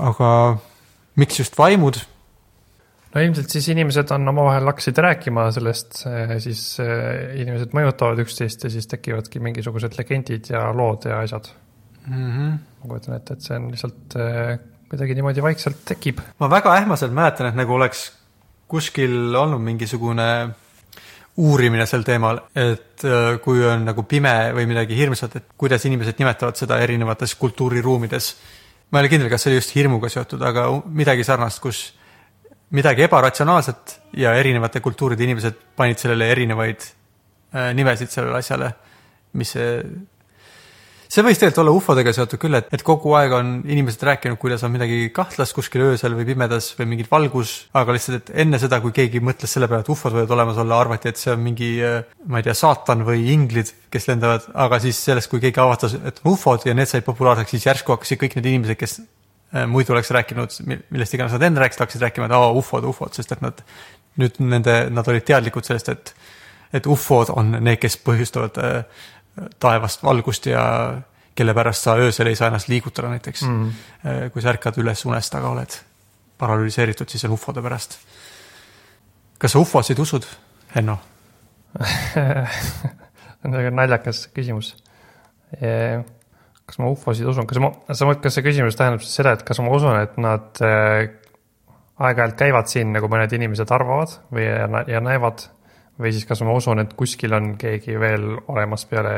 [0.00, 0.30] aga
[1.20, 2.00] miks just vaimud?
[3.14, 6.04] no ilmselt siis inimesed on omavahel hakkasid rääkima sellest,
[6.44, 11.50] siis eh, inimesed mõjutavad üksteist ja siis tekivadki mingisugused legendid ja lood ja asjad
[12.06, 12.14] mm.
[12.14, 12.58] -hmm.
[12.80, 14.58] ma kujutan ette, et see on lihtsalt äh,
[14.90, 16.20] kuidagi niimoodi vaikselt tekib.
[16.38, 18.10] ma väga ähmaselt mäletan, et nagu oleks
[18.70, 20.50] kuskil olnud mingisugune
[21.40, 26.20] uurimine sel teemal, et äh, kui on nagu pime või midagi hirmsat, et kuidas inimesed
[26.20, 28.34] nimetavad seda erinevates kultuuriruumides.
[28.90, 31.82] ma ei ole kindel, kas see oli just hirmuga seotud, aga midagi sarnast, kus
[32.76, 36.86] midagi ebaratsionaalset ja erinevate kultuuride inimesed panid sellele erinevaid
[37.54, 38.72] äh, nimesid sellele asjale,
[39.38, 39.70] mis see
[41.10, 44.62] see võis tegelikult olla ufodega seotud küll, et, et kogu aeg on inimesed rääkinud, kuidas
[44.66, 48.78] on midagi kahtlast kuskil öösel või pimedas või mingit valgus, aga lihtsalt, et enne seda,
[48.84, 51.70] kui keegi mõtles selle peale, et ufod võivad olemas olla, arvati, et see on mingi,
[52.30, 56.22] ma ei tea, saatan või inglid, kes lendavad, aga siis sellest, kui keegi avastas, et
[56.22, 59.96] on ufod ja need said populaarseks, siis järsku hakkasid kõik need inimesed, kes äh, muidu
[59.96, 60.60] oleks rääkinud,
[60.94, 63.64] millest iganes nad enne rääkisid, hakkasid rääkima, et aa, ufod, ufod, sest et nad
[64.20, 66.14] nüüd nende, nad olid teadlikud sellest, et,
[66.78, 69.08] et ufod on need, kes põhjustavad äh,
[69.60, 70.64] taevast valgust ja
[71.34, 73.70] kelle pärast sa öösel ei saa ennast liigutada näiteks mm.
[73.70, 74.30] -hmm.
[74.30, 75.78] kui sa ärkad üles unest, aga oled
[76.38, 77.98] paralüseeritud, siis on ufode pärast.
[79.38, 80.26] kas sa ufosid usud,
[80.74, 80.98] Henno
[83.40, 84.74] see on väga naljakas küsimus.
[86.66, 89.58] kas ma ufosid usun, kas ma, sa, kas see küsimus tähendab siis seda, et kas
[89.58, 91.08] ma usun, et nad äh,
[92.00, 95.48] aeg-ajalt käivad siin, nagu mõned inimesed arvavad või ja, ja näevad
[96.00, 99.14] või siis kas ma usun, et kuskil on keegi veel olemas peale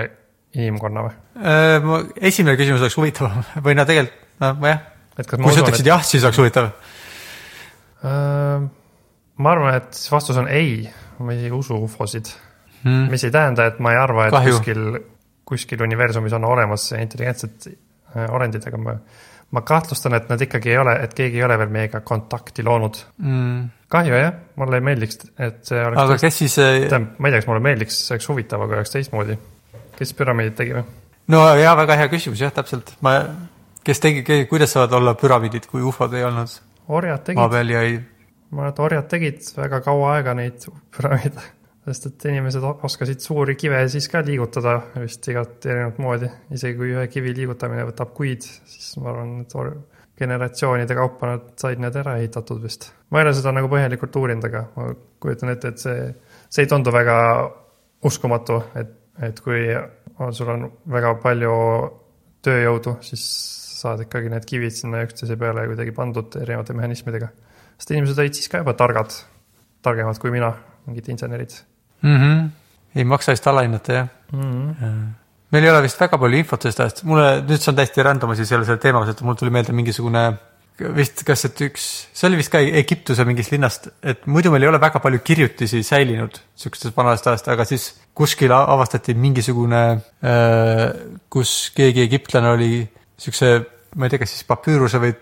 [0.57, 1.15] inimkonna või?
[1.39, 1.89] Äh,
[2.31, 4.85] esimene küsimus oleks huvitavam või no tegelikult, nojah.
[5.17, 5.91] kui sa ütleksid et...
[5.93, 6.71] jah, siis oleks huvitav.
[8.03, 8.69] Äh,
[9.43, 10.83] ma arvan, et vastus on ei,
[11.23, 12.33] ma ei usu ufosid
[12.83, 13.11] hmm..
[13.13, 14.57] mis ei tähenda, et ma ei arva, et Kahju.
[14.57, 14.87] kuskil,
[15.49, 18.97] kuskil universumis on olemas intelligentsed äh, olendid, aga ma,
[19.53, 23.01] ma kahtlustan, et nad ikkagi ei ole, et keegi ei ole veel meiega kontakti loonud
[23.23, 23.71] hmm.
[23.93, 26.03] Kahju jah, mulle ei meeldiks, et see oleks.
[26.03, 28.95] aga kes siis tähendab, ma ei tea, kas mulle meeldiks, see oleks huvitav, aga oleks
[28.97, 29.39] teistmoodi
[30.03, 30.85] kes püramiidid tegi või?
[31.33, 33.17] no jaa, väga hea küsimus jah, täpselt, ma,
[33.87, 36.59] kes tegi, kuidas saavad olla püramiidid, kui ufod ei olnud?
[36.93, 37.41] orjad tegid.
[37.41, 37.99] maa peal ja ei.
[38.51, 41.47] ma arvan, et orjad tegid väga kaua aega neid püramiide,
[41.89, 46.95] sest et inimesed oskasid suuri kive siis ka liigutada vist igat erinevat moodi, isegi kui
[46.97, 49.77] ühe kivi liigutamine võtab kuid, siis ma arvan, et or-,
[50.23, 52.93] generatsioonide kaupa nad said need ära ehitatud vist.
[53.11, 54.89] ma ei ole seda nagu põhjalikult uurinud, aga ma
[55.23, 56.09] kujutan ette, et see,
[56.49, 57.17] see ei tundu väga
[58.09, 59.67] uskumatu, et et kui
[60.33, 61.53] sul on väga palju
[62.45, 63.25] tööjõudu, siis
[63.83, 67.29] saad ikkagi need kivid sinna üksteise peale kuidagi pandud erinevate mehhanismidega.
[67.77, 69.15] sest inimesed olid siis ka juba targad,
[69.83, 70.53] targemad kui mina,
[70.87, 71.55] mingid insenerid
[72.03, 72.17] mm.
[72.17, 72.49] -hmm.
[72.95, 74.71] ei maksa vist alahinnata, jah mm.
[74.73, 75.09] -hmm.
[75.53, 78.33] Meil ei ole vist väga palju infot sellest ajast, mulle, nüüd see on täiesti random
[78.35, 80.25] asi selle, selle teema osas, et mul tuli meelde mingisugune
[80.97, 84.71] vist, kas, et üks, see oli vist ka Egiptuse mingist linnast, et muidu meil ei
[84.71, 89.83] ole väga palju kirjutisi säilinud sihukestest vanast ajast, aga siis kuskil avastati mingisugune,
[90.25, 90.87] äh,
[91.33, 92.73] kus keegi egiptlane oli
[93.21, 93.53] sihukese,
[93.97, 95.15] ma ei tea, kas siis papüüruse või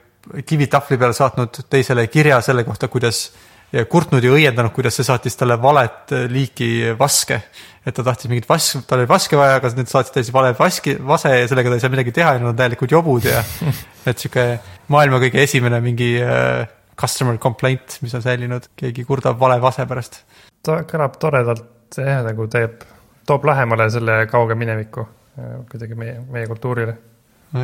[0.47, 3.31] kivitahvli peale saatnud teisele kirja selle kohta, kuidas
[3.72, 7.40] ja kurtnud ja õiendanud, kuidas see saatis talle valet liiki vaske.
[7.87, 10.50] et ta tahtis mingit vask, tal oli vaske vaja, aga need saatsid talle siis vale
[10.59, 13.44] vaski, vase ja sellega ta ei saa midagi teha ja nad on täielikud jobud ja
[14.11, 14.46] et sihuke
[14.92, 16.64] maailma kõige esimene mingi uh,
[17.00, 20.24] customer complaint, mis on säilinud, keegi kurdab vale vase pärast.
[20.66, 22.83] ta kõlab toredalt jah, nagu teeb,
[23.26, 26.98] toob lähemale selle kauge mineviku äh, kuidagi meie, meie kultuurile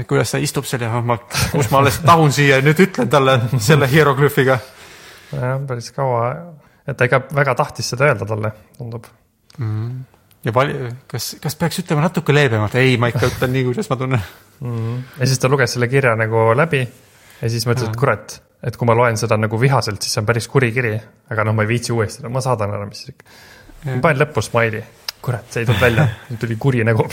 [0.09, 1.19] kuidas ta istub seal ja ma,
[1.53, 4.57] kus ma alles tahun siia ja nüüd ütlen talle selle hieroglüüfiga
[5.33, 6.29] jah, päris kaua,
[6.87, 9.09] et ta ikka väga tahtis seda öelda talle, tundub
[9.59, 9.67] mm.
[9.67, 9.99] -hmm.
[10.45, 10.75] ja pal-,
[11.11, 14.23] kas, kas peaks ütlema natuke leebemalt, ei, ma ikka ütlen nii, kuidas ma tunnen
[14.61, 14.77] mm.
[14.77, 15.03] -hmm.
[15.21, 16.83] ja siis ta luges selle kirja nagu läbi
[17.43, 20.27] ja siis mõtles, et kurat, et kui ma loen seda nagu vihaselt, siis see on
[20.27, 20.95] päris kuri kiri,
[21.31, 23.27] aga noh, ma ei viitsi uuesti, ma saadan ära, mis ikka.
[23.85, 24.83] ma panen lõppu smile'i,
[25.23, 26.09] kurat, see ei tulnud välja
[26.41, 27.07] tuli kuri nägu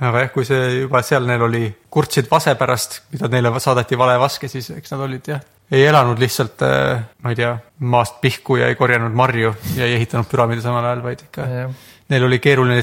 [0.00, 4.18] aga jah, kui see juba seal neil oli, kurtsid vase pärast, mida neile saadeti vale
[4.20, 6.62] vaske, siis eks nad olid jah, ei elanud lihtsalt,
[7.22, 7.54] ma ei tea,
[7.90, 11.72] maast pihku ja ei korjanud marju ja ei ehitanud püramiide samal ajal, vaid ikka jah,
[12.12, 12.82] neil oli keeruline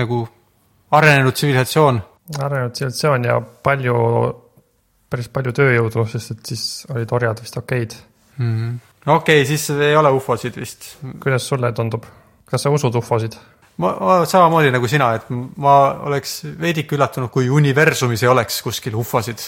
[0.00, 0.22] nagu
[0.96, 2.00] arenenud tsivilisatsioon.
[2.38, 3.96] arenenud tsivilisatsioon ja palju,
[5.12, 7.96] päris palju tööjõudu, sest et siis olid orjad vist okeid.
[8.38, 10.94] okei okay,, siis ei ole ufosid vist.
[11.22, 12.06] kuidas sulle tundub,
[12.48, 13.36] kas sa usud ufosid?
[13.76, 15.28] ma, ma samamoodi nagu sina, et
[15.60, 15.76] ma
[16.08, 19.44] oleks veidike üllatunud, kui universumis ei oleks kuskil ufosid.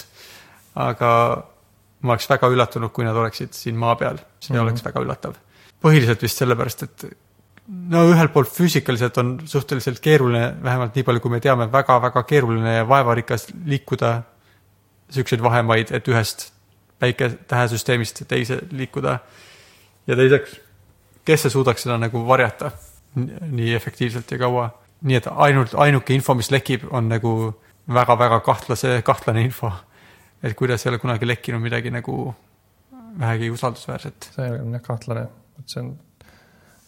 [0.75, 1.11] aga
[2.05, 4.59] ma oleks väga üllatunud, kui nad oleksid siin maa peal, see mm.
[4.59, 4.63] -hmm.
[4.63, 5.37] oleks väga üllatav.
[5.85, 7.05] põhiliselt vist sellepärast, et
[7.67, 12.23] no ühelt poolt füüsikaliselt on suhteliselt keeruline, vähemalt nii palju, kui me teame väga,, väga-väga
[12.29, 14.23] keeruline ja vaevarikas liikuda
[15.11, 16.51] siukseid vahemaid, et ühest
[16.99, 19.19] päiketähesüsteemist teise liikuda.
[20.07, 20.61] ja teiseks,
[21.25, 22.71] kes see suudaks seda nagu varjata
[23.15, 24.71] nii efektiivselt ja kaua.
[25.03, 27.55] nii et ainult, ainuke info, mis lekib, on nagu
[27.89, 29.73] väga-väga kahtlase, kahtlane info.
[30.45, 32.35] Et kuidas ei ole kunagi lekkinud midagi nagu
[33.19, 34.31] vähegi usaldusväärset.
[34.37, 35.27] see on jah kahtlane,
[35.59, 35.95] et see on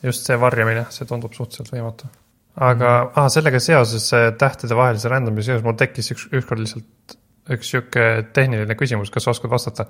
[0.03, 2.11] just see varjamine, see tundub suhteliselt võimatu.
[2.57, 3.12] aga mm.
[3.21, 7.19] ah, sellega seoses tähtede vahelise rändamise seoses mul tekkis üks, ükskord lihtsalt
[7.57, 9.88] üks sihuke tehniline küsimus, kas sa oskad vastata?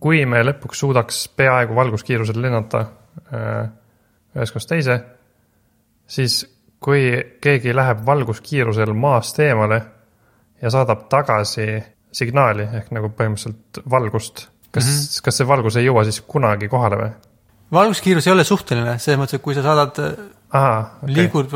[0.00, 2.84] kui me lõpuks suudaks peaaegu valguskiirusel lennata
[3.34, 3.64] äh,
[4.36, 4.98] ühest kohast teise,
[6.06, 6.44] siis
[6.82, 7.10] kui
[7.42, 9.80] keegi läheb valguskiirusel maast eemale
[10.62, 11.66] ja saadab tagasi
[12.12, 15.20] signaali ehk nagu põhimõtteliselt valgust, kas mm, -hmm.
[15.26, 17.12] kas see valgus ei jõua siis kunagi kohale või?
[17.72, 20.00] valguskiirus ei ole suhteline, selles mõttes, et kui sa saadad,
[20.52, 21.54] ahah, okei, liigud,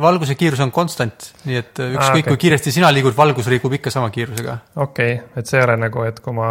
[0.00, 2.28] valguse kiirus on konstant, nii et ükskõik Aa, okay.
[2.30, 4.58] kui kiiresti sina liigud, valgus liigub ikka sama kiirusega.
[4.84, 6.50] okei, et see ei ole nagu, et kui ma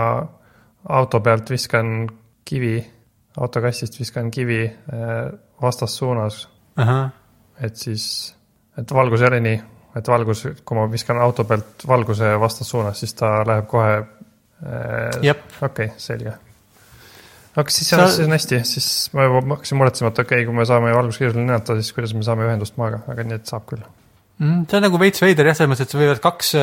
[0.97, 2.09] auto pealt viskan
[2.45, 2.75] kivi,
[3.39, 6.43] autokastist viskan kivi äh, vastassuunas,
[7.61, 8.05] et siis,
[8.77, 9.61] et valgus ei ole nii,
[9.95, 15.35] et valgus, kui ma viskan auto pealt valguse vastassuunas, siis ta läheb kohe äh,
[15.67, 16.33] okei selge.
[17.55, 20.49] aga siis on Sa-, siis on hästi, siis ma juba hakkasin muretsema, et okei okay,,
[20.49, 23.67] kui me saame valguskiirusel lennata, siis kuidas me saame ühendust maaga, aga nii, et saab
[23.69, 23.83] küll.
[24.41, 26.53] Mm, see on nagu veits veider jah, selles mõttes, et võivad kaks,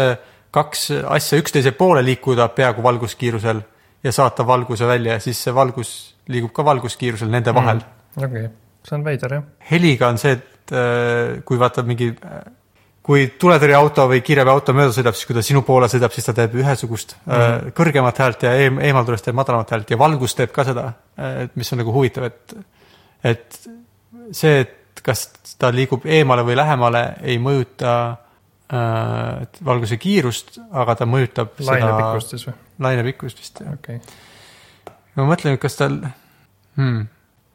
[0.54, 0.86] kaks
[1.18, 3.60] asja üksteise poole liikuda peaaegu valguskiirusel
[4.04, 5.92] ja saata valguse välja ja siis see valgus
[6.32, 8.24] liigub ka valguskiirusel nende vahel mm..
[8.24, 8.54] okei okay.,
[8.86, 9.46] see on veider jah.
[9.70, 12.12] heliga on see, et äh, kui vaata mingi,
[13.08, 16.58] kui tuletõrjeauto või kiirabiauto mööda sõidab, siis kui ta sinu poole sõidab, siis ta teeb
[16.60, 17.32] ühesugust mm.
[17.32, 20.90] äh, kõrgemat häält ja eem, eemaldusest teeb madalamat häält ja valgus teeb ka seda,
[21.46, 22.52] et mis on nagu huvitav, et,
[23.32, 23.58] et
[24.36, 25.24] see, et kas
[25.56, 32.36] ta liigub eemale või lähemale, ei mõjuta äh, valguse kiirust, aga ta mõjutab laine pikkust
[32.36, 32.58] siis või?
[32.84, 33.78] laine pikkust vist jah.
[33.78, 34.02] okay.,
[35.16, 36.02] ma mõtlen, et kas tal
[36.76, 37.06] hmm.,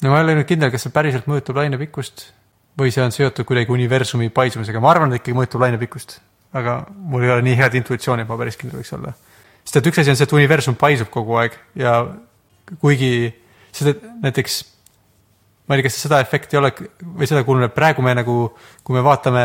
[0.01, 2.31] no ma ei ole nüüd kindel, kas see päriselt mõjutab lainepikkust
[2.79, 6.19] või see on seotud kuidagi universumi paisumisega, ma arvan, et ikkagi mõjutab lainepikkust.
[6.53, 9.13] aga mul ei ole nii head intuitsiooni, et ma päris kindel võiks olla.
[9.63, 11.95] sest et üks asi on see, et universum paisub kogu aeg ja
[12.79, 13.33] kuigi
[13.71, 14.63] seda näiteks
[15.67, 18.37] ma ei tea, kas seda efekti ei ole või seda kuulnud, et praegu me nagu,
[18.83, 19.43] kui me vaatame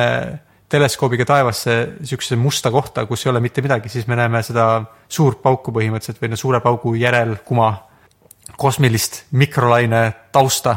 [0.68, 4.66] teleskoobiga taevasse niisuguse musta kohta, kus ei ole mitte midagi, siis me näeme seda
[5.08, 7.70] suurt pauku põhimõtteliselt või no suure paugu järel kuma
[8.58, 10.02] kosmilist mikrolaine
[10.34, 10.76] tausta,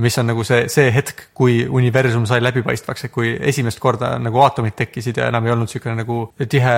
[0.00, 4.40] mis on nagu see, see hetk, kui universum sai läbipaistvaks, et kui esimest korda nagu
[4.40, 6.76] aatomid tekkisid ja enam ei olnud niisugune nagu tihe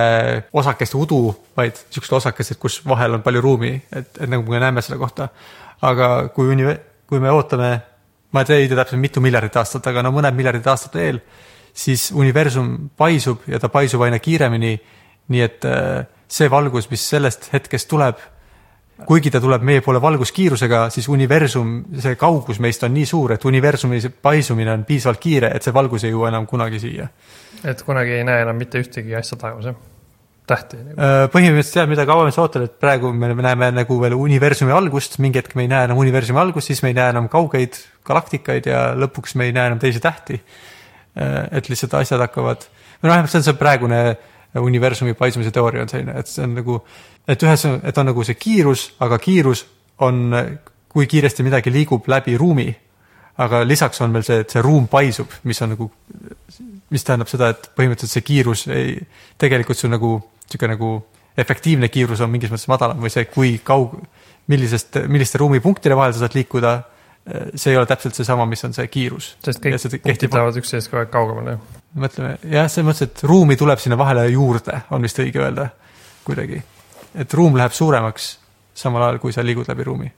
[0.53, 1.19] osakeste udu,
[1.55, 5.29] vaid niisugused osakesed, kus vahel on palju ruumi, et, et nagu me näeme seda kohta.
[5.85, 6.75] aga kui uni-,
[7.07, 7.71] kui me ootame,
[8.31, 11.21] ma ei tea täpselt mitu miljardit aastat, aga no mõned miljardid aastat veel,
[11.75, 14.75] siis universum paisub ja ta paisub aina kiiremini.
[15.27, 18.19] nii et äh, see valgus, mis sellest hetkest tuleb,
[19.03, 23.45] kuigi ta tuleb meie poole valguskiirusega, siis universum, see kaugus meist on nii suur, et
[23.45, 27.09] universumi paisumine on piisavalt kiire, et see valgus ei jõua enam kunagi siia.
[27.63, 29.75] et kunagi ei näe enam mitte ühtegi asja taevas jah?
[30.45, 30.77] tähti.
[30.77, 35.17] Äh, põhimõtteliselt jah, mida kauem sa ootad, et praegu me näeme nagu veel universumi algust,
[35.23, 38.69] mingi hetk me ei näe enam universumi algust, siis me ei näe enam kaugeid galaktikaid
[38.69, 40.39] ja lõpuks me ei näe enam teisi tähti.
[41.15, 42.65] et lihtsalt asjad hakkavad,
[42.99, 43.99] või noh, see on see praegune
[44.59, 46.79] universumi paisumise teooria on selline, et see on nagu,
[47.27, 49.65] et ühes, et on nagu see kiirus, aga kiirus
[50.05, 50.33] on,
[50.91, 52.75] kui kiiresti midagi liigub läbi ruumi.
[53.37, 55.89] aga lisaks on veel see, et see ruum paisub, mis on nagu,
[56.89, 58.93] mis tähendab seda, et põhimõtteliselt see kiirus ei,
[59.37, 60.11] tegelikult see on nagu
[60.45, 60.91] niisugune nagu
[61.37, 63.97] efektiivne kiirus on mingis mõttes madalam või see, kui kaug-,
[64.47, 66.75] millisest, milliste ruumipunktide vahel sa saad liikuda,
[67.57, 69.31] see ei ole täpselt seesama, mis on see kiirus.
[69.43, 71.57] sest kõik punktid lähevad üksteisest kogu aeg kaugemale.
[71.97, 75.69] mõtleme jah, selles mõttes, et ruumi tuleb sinna vahele juurde, on vist õige öelda
[76.23, 76.61] kuidagi.
[77.15, 78.31] Et ruum läheb suuremaks
[78.75, 80.11] samal ajal, kui sa liigud läbi ruumi.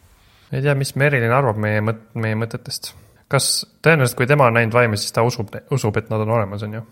[0.51, 2.93] ei tea, mis Merilin arvab meie mõt-, meie mõtetest.
[3.27, 6.63] kas tõenäoliselt, kui tema on näinud vaime, siis ta usub, usub, et nad on olemas,
[6.63, 6.83] on ju?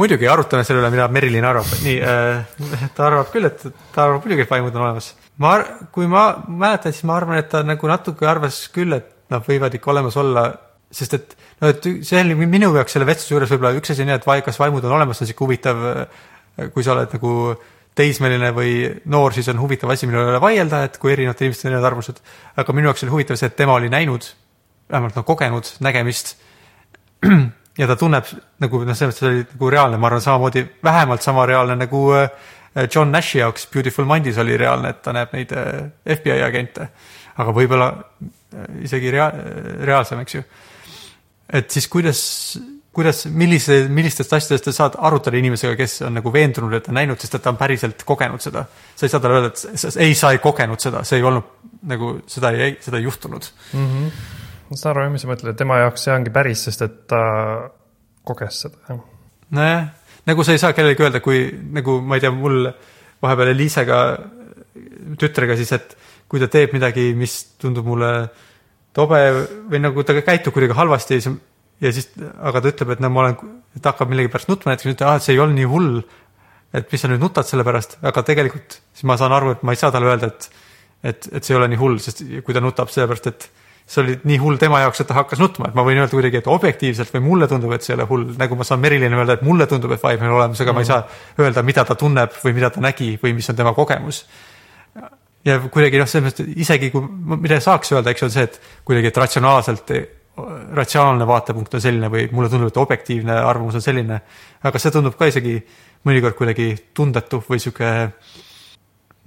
[0.00, 4.24] muidugi arutame selle üle, mida Merilin arvab, nii äh,, ta arvab küll, et ta arvab
[4.24, 5.12] muidugi, et vaimud on olemas.
[5.42, 5.56] ma,
[5.92, 9.74] kui ma mäletan, siis ma arvan, et ta nagu natuke arvas küll, et nad võivad
[9.76, 10.46] ikka olemas olla,
[10.92, 14.12] sest et no et see oli minu jaoks selle vestluse juures võib-olla üks asi on
[14.12, 15.84] jah, et vai- kas vaimud on olemas, on sihuke huvitav,
[16.74, 17.32] kui sa oled nagu
[17.98, 18.76] teismeline või
[19.12, 22.22] noor, siis on huvitav asi, mille üle vaielda, et kui erinevatel inimestel on erinevad arvamused.
[22.56, 24.28] aga minu jaoks oli huvitav see, et tema oli näinud,
[24.90, 26.36] vähemalt noh, kogenud nägemist
[27.80, 28.28] ja ta tunneb
[28.62, 32.28] nagu noh, selles mõttes oli nagu reaalne, ma arvan, samamoodi, vähemalt sama reaalne nagu äh,
[32.88, 36.88] John Nashi jaoks Beautiful Mindis oli reaalne, et ta näeb neid äh, FBI agente.
[37.36, 39.32] aga võib-olla äh, isegi rea-,
[39.84, 40.44] reaalsem, eks ju.
[41.52, 42.22] et siis kuidas,
[42.92, 46.98] kuidas, millise, millistest asjadest sa saad arutada inimesega, kes on nagu veendunud, et ta on
[47.00, 48.66] näinud, sest et ta on päriselt kogenud seda.
[48.96, 51.48] sa ei saa talle öelda, et ei, sa ei kogenud seda, see ei olnud
[51.88, 53.48] nagu seda ei, seda ei juhtunud.
[54.68, 57.22] ma saan aru, mis sa mõtled, tema jaoks see ongi päris, sest et ta
[58.28, 59.00] koges seda, jah.
[59.56, 59.86] nojah,
[60.28, 62.66] nagu sa ei saa kellelegi öelda, kui nagu ma ei tea, mul
[63.22, 64.02] vahepeal Eliisega,
[65.20, 65.96] tütrega siis, et
[66.28, 68.12] kui ta teeb midagi, mis tundub mulle
[68.92, 69.22] tobe
[69.72, 71.40] või nagu ta käitub kuidagi halvasti siis,
[71.82, 73.38] ja siis, aga ta ütleb, et no ma olen,
[73.80, 76.02] ta hakkab millegipärast nutma näiteks, ütleb, et see ei olnud nii hull.
[76.72, 79.74] et mis sa nüüd nutad selle pärast, aga tegelikult siis ma saan aru, et ma
[79.74, 80.46] ei saa talle öelda, et,
[81.04, 83.50] et, et see ei ole nii hull, sest kui ta nutab sellepärast, et
[83.92, 86.40] see oli nii hull tema jaoks, et ta hakkas nutma, et ma võin öelda kuidagi,
[86.40, 89.36] et objektiivselt või mulle tundub, et see ei ole hull, nagu ma saan Merilile öelda,
[89.36, 90.78] et mulle tundub, et vaim on olemas, aga mm.
[90.78, 93.74] ma ei saa öelda, mida ta tunneb või mida ta nägi või mis on tema
[93.76, 94.22] kogemus.
[95.44, 99.10] ja kuidagi noh, selles mõttes, isegi kui, mida saaks öelda, eks on see, et kuidagi,
[99.12, 99.92] et ratsionaalselt,
[100.36, 104.20] ratsionaalne vaatepunkt on selline või mulle tundub, et objektiivne arvamus on selline,
[104.64, 105.58] aga see tundub ka isegi
[106.08, 107.90] mõnikord kuidagi tundetu või sihuke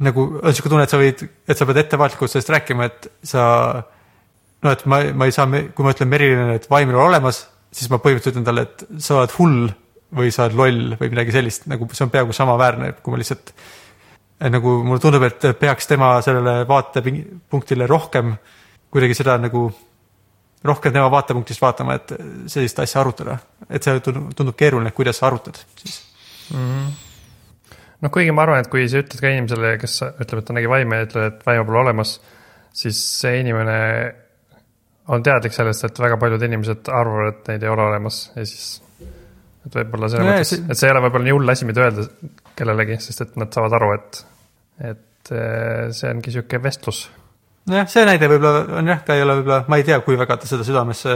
[0.05, 3.45] nagu on sihuke tunne, et sa võid, et sa pead ettevaatlikult sellest rääkima, et sa
[4.65, 7.45] no et ma, ma ei saa, kui ma ütlen Merilile, et vaim ei ole olemas,
[7.75, 9.65] siis ma põhimõtteliselt ütlen talle, et sa oled hull
[10.15, 13.53] või sa oled loll või midagi sellist, nagu see on peaaegu samaväärne, kui ma lihtsalt
[14.51, 18.35] nagu mulle tundub, et peaks tema sellele vaatepunktile rohkem
[18.91, 19.69] kuidagi seda nagu
[20.65, 22.13] rohkem tema vaatepunktist vaatama, et
[22.51, 23.37] sellist asja arutada,
[23.69, 26.01] et see tundub, keeruline, kuidas sa arutad siis.
[28.05, 30.69] Noh, kuigi ma arvan, et kui sa ütled ka inimesele, kes ütleb, et ta nägi
[30.69, 32.17] vaime ja ütleb, et vaima pole olemas,
[32.75, 33.77] siis see inimene
[35.13, 38.19] on teadlik sellest, et väga paljud inimesed arvavad, et neid ei ole olemas.
[38.35, 38.81] Ja siis,
[39.65, 42.07] et võib-olla selles mõttes see-, et see ei ole võib-olla nii hull asi, mida öelda
[42.57, 44.21] kellelegi, sest et nad saavad aru, et,
[44.91, 47.05] et eh, see ongi sihuke vestlus.
[47.69, 50.37] nojah, see näide võib-olla on jah, ta ei ole võib-olla, ma ei tea, kui väga
[50.41, 51.15] ta seda südamesse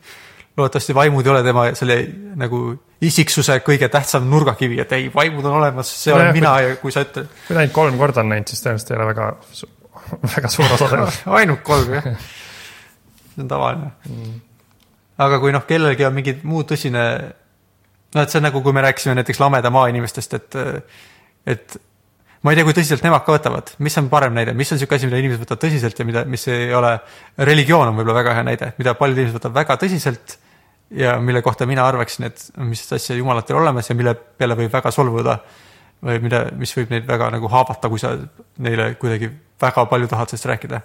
[0.58, 1.96] loodetavasti vaimud ei ole tema selle
[2.40, 2.60] nagu
[3.06, 6.94] isiksuse kõige tähtsam nurgakivi, et ei, vaimud on olemas, see olen Nojah, mina ja kui
[6.94, 9.28] sa ütled kui ta ainult kolm korda on näinud, siis tõenäoliselt ei ole väga,
[10.36, 11.28] väga suur osa sellest.
[11.40, 12.08] ainult kolm jah,
[13.34, 14.40] see on tavaline mm..
[15.26, 17.04] aga kui noh, kellelgi on mingi muu tõsine,
[18.16, 20.60] no et see on nagu, kui me rääkisime näiteks lameda maainimestest, et,
[21.54, 21.80] et
[22.42, 24.96] ma ei tea, kui tõsiselt nemad ka võtavad, mis on parem näide, mis on niisugune
[24.96, 26.94] asi, mida inimesed võtavad tõsiselt ja mida, mis ei ole,
[27.38, 30.36] religioon on võib-olla väga hea näide, mida paljud inimesed võtavad väga tõsiselt
[30.90, 34.56] ja mille kohta mina arvaksin, et mis asja jumalat ei ole olemas ja mille peale
[34.58, 35.36] võib väga solvuda
[36.02, 38.14] või mida, mis võib neid väga nagu haavata, kui sa
[38.64, 39.28] neile kuidagi
[39.60, 40.80] väga palju tahad sellest rääkida.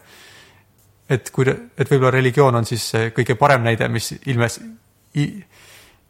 [1.15, 4.59] Et kui, et võib-olla religioon on siis kõige parem näide, mis ilmes,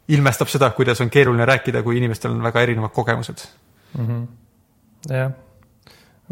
[0.08, 3.46] ilmestab seda, kuidas on keeruline rääkida, kui inimestel on väga erinevad kogemused.
[5.10, 5.32] jah,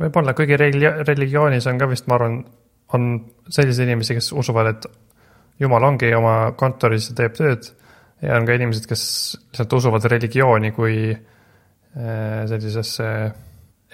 [0.01, 2.45] võib-olla, kuigi religi- religioonis on ka vist, ma arvan,
[2.95, 3.09] on
[3.49, 4.87] selliseid inimesi, kes usuvad, et
[5.61, 7.71] jumal ongi oma kontoris ja teeb tööd
[8.23, 9.03] ja on ka inimesed, kes
[9.51, 13.09] lihtsalt usuvad religiooni kui eh, sellisesse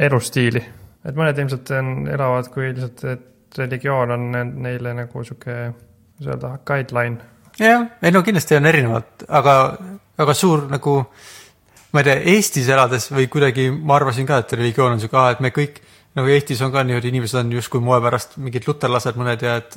[0.01, 0.63] elustiili.
[1.05, 5.57] et mõned ilmselt on, elavad kui lihtsalt, et religioon on ne- neile nagu sihuke,
[6.17, 7.19] kuidas öelda, guideline.
[7.59, 9.57] jah, ei no kindlasti on erinevad, aga,
[10.19, 10.97] aga suur nagu
[11.93, 15.41] ma ei tea, Eestis elades või kuidagi ma arvasin ka, et religioon on sihuke, et
[15.45, 15.81] me kõik
[16.19, 19.77] nagu Eestis on ka niimoodi, inimesed on justkui moe pärast mingid luterlased mõned ja et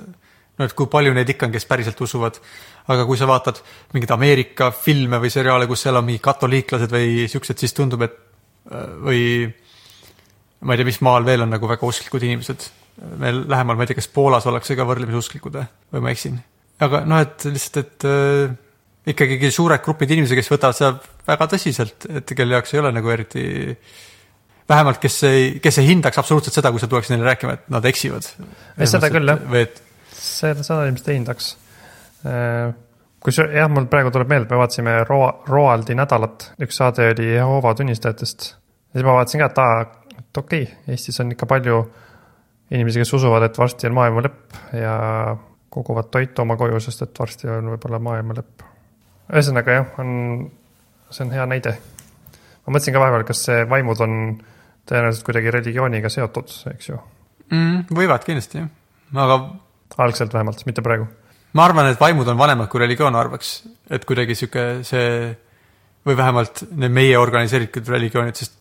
[0.57, 2.39] no et kui palju neid ikka on, kes päriselt usuvad.
[2.83, 3.61] aga kui sa vaatad
[3.93, 8.17] mingeid Ameerika filme või seriaale, kus seal on mingid katoliiklased või siuksed, siis tundub, et
[9.03, 9.21] või
[10.63, 12.69] ma ei tea, mis maal veel on nagu väga usklikud inimesed.
[13.17, 16.37] meil lähemal, ma ei tea, kas Poolas ollakse ka võrdlemisi usklikud või, ma eksin.
[16.83, 18.05] aga noh, et lihtsalt, et
[19.11, 20.93] ikkagi suured grupid inimesi, kes võtavad seda
[21.27, 23.43] väga tõsiselt, et kelle jaoks ei ole nagu eriti
[24.69, 27.85] vähemalt, kes ei, kes ei hindaks absoluutselt seda, kui sa tuleks neile rääkima, et nad
[27.85, 28.29] eksivad.
[28.77, 29.43] Ei, seda küll, jah.
[29.59, 29.81] et
[30.15, 31.49] seda, seda ilmselt ei hindaks.
[33.23, 37.73] kus jah, mul praegu tuleb meelde, me vaatasime Roa-, Roaldi nädalat, üks saade oli Jehoova
[37.79, 38.49] tunnistajatest.
[38.93, 39.81] ja siis ma vaatasin ka, et aa,
[40.19, 41.81] et okei okay,, Eestis on ikka palju
[42.71, 44.93] inimesi, kes usuvad, et varsti on maailma lõpp ja
[45.73, 48.63] koguvad toitu oma koju, sest et varsti on võib-olla maailma lõpp.
[49.31, 50.09] Ühesõnaga jah, on
[51.13, 51.77] see on hea näide.
[52.65, 54.15] ma mõtlesin ka vahepeal, kas see vaimud on
[54.89, 56.99] tõenäoliselt kuidagi religiooniga seotud, eks ju.
[57.51, 57.85] mm,.
[57.93, 58.71] võivad kindlasti jah,
[59.25, 59.39] aga
[60.03, 61.07] algselt vähemalt, mitte praegu.
[61.53, 63.55] ma arvan, et vaimud on vanemad kui religioon arvaks,
[63.89, 65.07] et kuidagi sihuke see
[66.03, 68.59] või vähemalt need meie organiseeritud religioonid, sest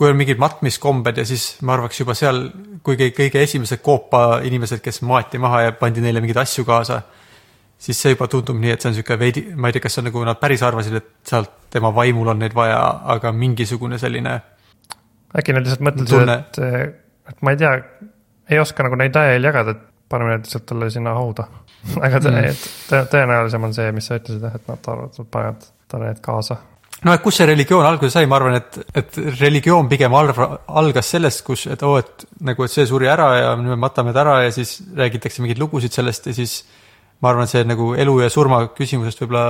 [0.00, 2.46] kui on mingid matmiskombed ja siis ma arvaks juba seal,
[2.82, 7.02] kui kõige, kõige esimesed koopa inimesed, kes maeti maha ja pandi neile mingeid asju kaasa,
[7.80, 10.02] siis see juba tundub nii, et see on sihuke veidi, ma ei tea, kas see
[10.04, 12.80] on nagu nad päris arvasid, et sealt tema vaimul on neid vaja,
[13.16, 14.34] aga mingisugune selline
[15.38, 16.58] äkki nad lihtsalt mõtlesid et,
[17.30, 17.72] et ma ei tea,
[18.50, 21.44] ei oska nagu neid laiali jagada, et paneme need lihtsalt talle sinna hauda.
[22.04, 22.56] aga tõ- Mm.
[22.90, 26.56] tõ- tõenäolisem on see, mis sa ütlesid, et nad arvavad, et panevad talle need kaasa.
[27.06, 31.08] no et kust see religioon alguse sai, ma arvan, et, et religioon pigem alg- algas
[31.14, 34.20] sellest, kus, et oo, et nagu, et see suri ära ja nüüd me matame ta
[34.26, 36.58] ära ja siis räägitakse mingeid lugusid sellest ja siis
[37.20, 39.44] ma arvan, et see nagu elu ja surma küsimusest võib-olla,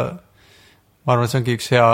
[1.07, 1.91] ma arvan, et see ongi üks hea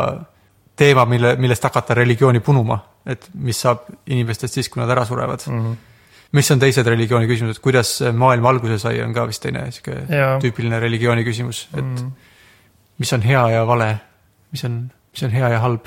[0.77, 5.45] teema, mille, millest hakata religiooni punuma, et mis saab inimestest siis, kui nad ära surevad
[5.47, 5.61] mm.
[5.61, 5.77] -hmm.
[6.33, 10.03] mis on teised religiooni küsimused, kuidas maailm alguse sai, on ka vist teine sihuke
[10.43, 12.12] tüüpiline religiooni küsimus, et Mm.
[12.99, 13.99] mis on hea ja vale,
[14.53, 15.87] mis on, mis on hea ja halb.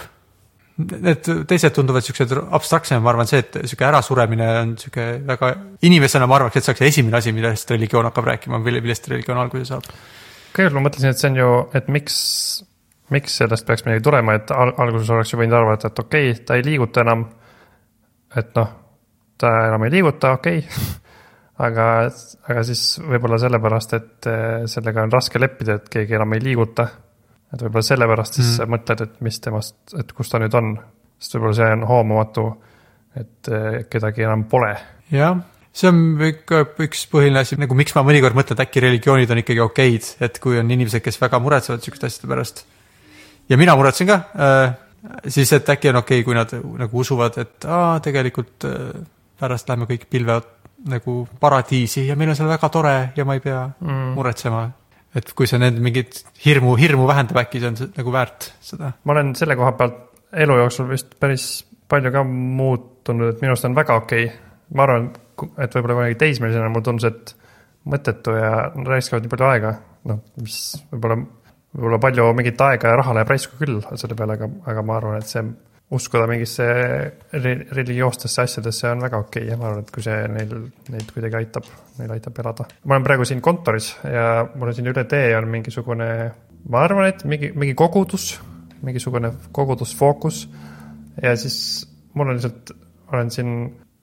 [0.80, 5.50] Need teised tunduvad siuksed abstraktsemad, ma arvan, see, et sihuke ärasuremine on sihuke väga,
[5.84, 9.66] inimesena ma arvaks, et see oleks esimene asi, millest religioon hakkab rääkima, millest religioon alguse
[9.74, 9.90] saab.
[10.56, 12.16] kõigepealt ma mõtlesin, et see on ju, et miks,
[13.12, 16.46] miks sellest peaks midagi tulema, et al alguses oleks ju võinud arvata, et okei okay,,
[16.48, 17.28] ta ei liiguta enam.
[18.40, 18.72] et noh,
[19.38, 20.96] ta enam ei liiguta, okei okay.
[21.68, 21.86] aga,
[22.48, 26.88] aga siis võib-olla sellepärast, et eh, sellega on raske leppida, et keegi enam ei liiguta.
[27.54, 28.74] Et võib-olla sellepärast siis mm.
[28.76, 30.74] mõtled, et mis temast, et kus ta nüüd on.
[31.20, 32.50] sest võib-olla see on hoomamatu,
[33.20, 34.74] et eh, kedagi enam pole.
[35.14, 35.40] jah,
[35.74, 39.42] see on ikka üks põhiline asi, nagu miks ma mõnikord mõtlen, et äkki religioonid on
[39.44, 42.66] ikkagi okeid, et kui on inimesed, kes väga muretsevad siukeste asjade pärast.
[43.50, 44.78] ja mina muretsen ka äh,,
[45.28, 49.04] siis et äkki on okei, kui nad nagu usuvad, et aa, tegelikult äh,
[49.40, 50.42] pärast lähme kõik pilve
[50.90, 54.14] nagu paradiisi ja meil on seal väga tore ja ma ei pea Mm.
[54.16, 54.70] muretsema.
[55.18, 58.94] Et kui see nende mingit hirmu, hirmu vähendab, äkki see on nagu väärt seda.
[59.04, 60.06] ma olen selle koha pealt
[60.46, 61.48] elu jooksul vist päris
[61.90, 64.38] palju ka muutunud, et minu arust on väga okei okay..
[64.78, 65.10] ma arvan,
[65.58, 67.34] et võib-olla kunagi teismelisena mulle tundus, et
[67.90, 68.52] mõttetu ja
[68.86, 69.74] raiskavad nii palju aega,
[70.12, 70.60] noh, mis
[70.92, 71.18] võib-olla,
[71.74, 75.24] võib-olla palju mingit aega ja raha läheb raisku küll selle peale, aga, aga ma arvan,
[75.24, 75.42] et see
[75.90, 76.66] uskuda mingisse
[77.34, 79.52] re- religioossesse asjadesse on väga okei okay.
[79.52, 80.54] ja ma arvan, et kui see neil,
[80.94, 82.68] neid kuidagi aitab, neil aitab elada.
[82.86, 86.10] ma olen praegu siin kontoris ja mul on siin üle tee on mingisugune,
[86.70, 88.32] ma arvan, et mingi, mingi kogudus,
[88.86, 90.44] mingisugune kogudusfookus
[91.24, 92.76] ja siis mul on lihtsalt,
[93.14, 93.56] olen siin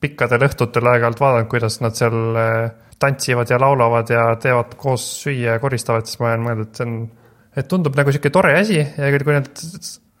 [0.03, 2.57] pikkadel õhtutel aeg-ajalt vaadanud, kuidas nad seal eh,
[2.99, 6.89] tantsivad ja laulavad ja teevad koos süüa ja koristavad, siis ma olen mõelnud, et see
[6.89, 6.99] on,
[7.57, 9.49] et tundub nagu sihuke tore asi ja kui nad,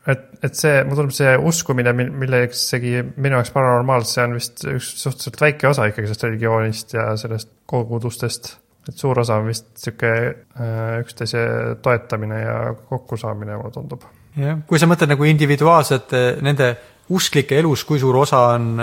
[0.07, 4.93] et, et see, mulle tundub see uskumine, millesegi minu jaoks paranormaalselt, see on vist üks
[5.03, 8.55] suhteliselt väike osa ikkagi sellest religioonist ja sellest kogudustest.
[8.87, 11.41] et suur osa on vist sihuke äh, üksteise
[11.83, 12.57] toetamine ja
[12.89, 14.05] kokkusaamine, mulle tundub.
[14.39, 16.71] jah, kui sa mõtled nagu individuaalselt nende
[17.13, 18.75] usklike elus, kui suur osa on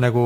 [0.00, 0.24] nagu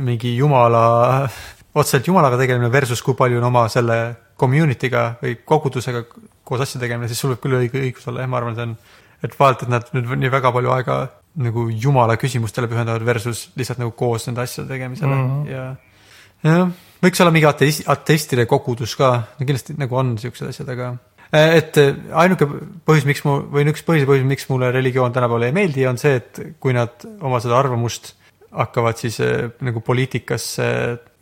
[0.00, 1.28] mingi jumala,
[1.74, 3.98] otseselt jumalaga tegelemine versus kui palju on oma selle
[4.40, 6.04] community'ga või kogudusega
[6.44, 8.76] koos asja tegemine, siis sul võib küll õige õigus olla, jah, ma arvan, see on,
[9.22, 11.00] et vaevalt, et nad nüüd nii väga palju aega
[11.40, 15.28] nagu jumala küsimustele pühendavad versus lihtsalt nagu koos nende asjade tegemisele mm.
[15.28, 15.50] -hmm.
[15.50, 16.72] ja jah,
[17.04, 20.94] võiks olla mingi ateist, ateistide kogudus ka, kindlasti nagu on siuksed asjad, aga
[21.30, 22.46] Eh, et eh, ainuke
[22.86, 26.16] põhjus, miks mu või üks põhjus, põhjus, miks mulle religioon tänapäeval ei meeldi, on see,
[26.18, 28.16] et kui nad oma seda arvamust
[28.50, 30.66] hakkavad siis eh, nagu poliitikasse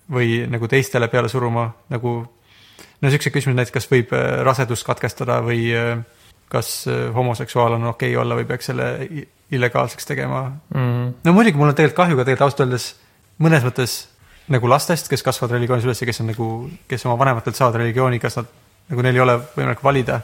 [0.09, 4.15] või nagu teistele peale suruma, nagu no siukse küsimus näiteks, kas võib
[4.49, 5.93] rasedust katkestada või eh,
[6.53, 8.93] kas eh, homoseksuaal on okei okay olla või peaks selle
[9.51, 11.13] illegaalseks tegema Mm.
[11.25, 12.89] no muidugi mul on tegelikult kahju ka tegelikult ausalt öeldes
[13.41, 13.99] mõnes mõttes
[14.53, 16.49] nagu lastest, kes kasvavad religioonis üles ja kes on nagu,
[16.89, 18.49] kes oma vanematelt saavad religiooni, kas nad,
[18.89, 20.21] nagu neil ei ole võimalik valida.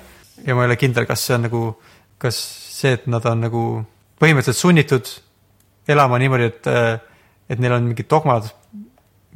[0.46, 1.60] ja ma ei ole kindel, kas see on nagu,
[2.18, 2.38] kas
[2.74, 3.64] see, et nad on nagu
[4.20, 5.10] põhimõtteliselt sunnitud
[5.88, 6.70] elama niimoodi, et,
[7.52, 8.48] et neil on mingid dogmad,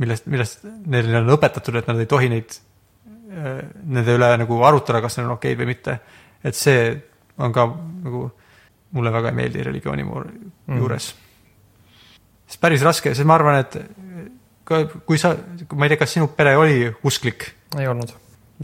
[0.00, 2.56] millest, millest neile on õpetatud, et nad ei tohi neid,
[3.28, 5.98] nende üle nagu arutada, kas need on okeid või mitte.
[6.44, 6.90] Et see
[7.38, 7.66] on ka
[8.04, 8.28] nagu,
[8.96, 10.24] mulle väga ei meeldi religiooni mu-
[10.78, 11.12] juures
[12.48, 13.76] sest päris raske, sest ma arvan, et
[14.68, 15.34] ka kui sa,
[15.74, 18.14] ma ei tea, kas sinu pere oli usklik, ei olnud,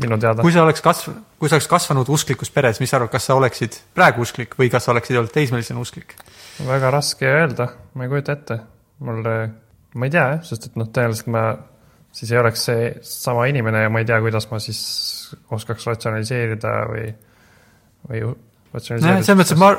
[0.01, 0.45] minu teada.
[0.45, 3.37] kui sa oleks kasv-, kui sa oleks kasvanud usklikus peres, mis sa arvad, kas sa
[3.39, 6.17] oleksid praegu usklik või kas sa oleksid olnud teismelisena usklik?
[6.65, 8.59] väga raske öelda, ma ei kujuta ette.
[9.05, 9.23] mul,
[9.95, 11.45] ma ei tea jah, sest et noh, tõenäoliselt ma
[12.15, 14.81] siis ei oleks see sama inimene ja ma ei tea, kuidas ma siis
[15.53, 17.09] oskaks ratsionaliseerida või,
[18.09, 18.37] või ju-
[18.75, 19.71] nojah, selles mõttes, et ma,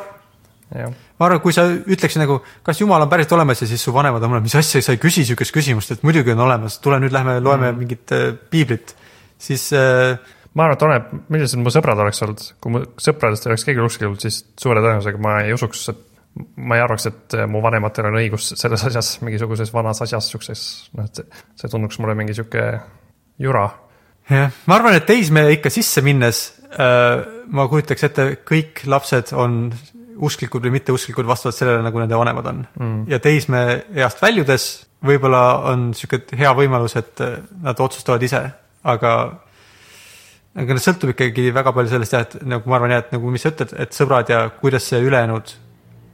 [0.76, 3.94] jah, ma arvan, kui sa ütleksid nagu, kas jumal on päriselt olemas ja siis su
[3.96, 7.16] vanemad on, mis asja, sa ei küsi sihukest küsimust, et muidugi on olemas, tule nüüd
[7.16, 7.84] lähme loeme mm.
[7.84, 8.96] mingit äh, piiblit,
[9.42, 10.18] siis äh,
[10.56, 13.86] ma arvan, et oleneb, millised mu sõbrad oleks olnud, kui mu sõpradest ei oleks keegi
[13.86, 16.04] usklikud, siis suure tõenäosusega ma ei usuks, et
[16.60, 20.66] ma ei arvaks, et mu vanematel on õigus selles asjas, mingisuguses vanas asjas, siukses,
[20.96, 22.66] noh, et see, see tunduks mulle mingi sihuke
[23.40, 23.70] jura.
[24.32, 26.46] jah, ma arvan, et teismehe ikka sisse minnes
[26.76, 27.24] äh,
[27.54, 29.70] ma kujutaks ette, kõik lapsed on
[30.26, 33.00] usklikud või mitteusklikud vastavalt sellele, nagu nende vanemad on mm..
[33.12, 34.68] ja teismehe east väljudes
[35.06, 35.42] võib-olla
[35.72, 38.42] on sihuke hea võimalus, et äh, nad otsustavad ise,
[38.88, 39.12] aga
[40.56, 43.32] aga see sõltub ikkagi väga palju sellest jah, et nagu ma arvan jah, et nagu
[43.34, 45.52] mis sa ütled, et sõbrad ja kuidas see ülejäänud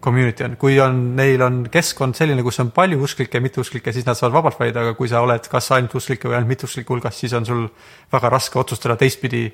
[0.01, 4.07] community on, kui on, neil on keskkond selline, kus on palju usklikke ja mitteusklikke, siis
[4.07, 7.19] nad saavad vabalt valida, aga kui sa oled kas ainult usklike või ainult mitteusklike hulgas,
[7.21, 7.67] siis on sul
[8.11, 9.45] väga raske otsustada teistpidi.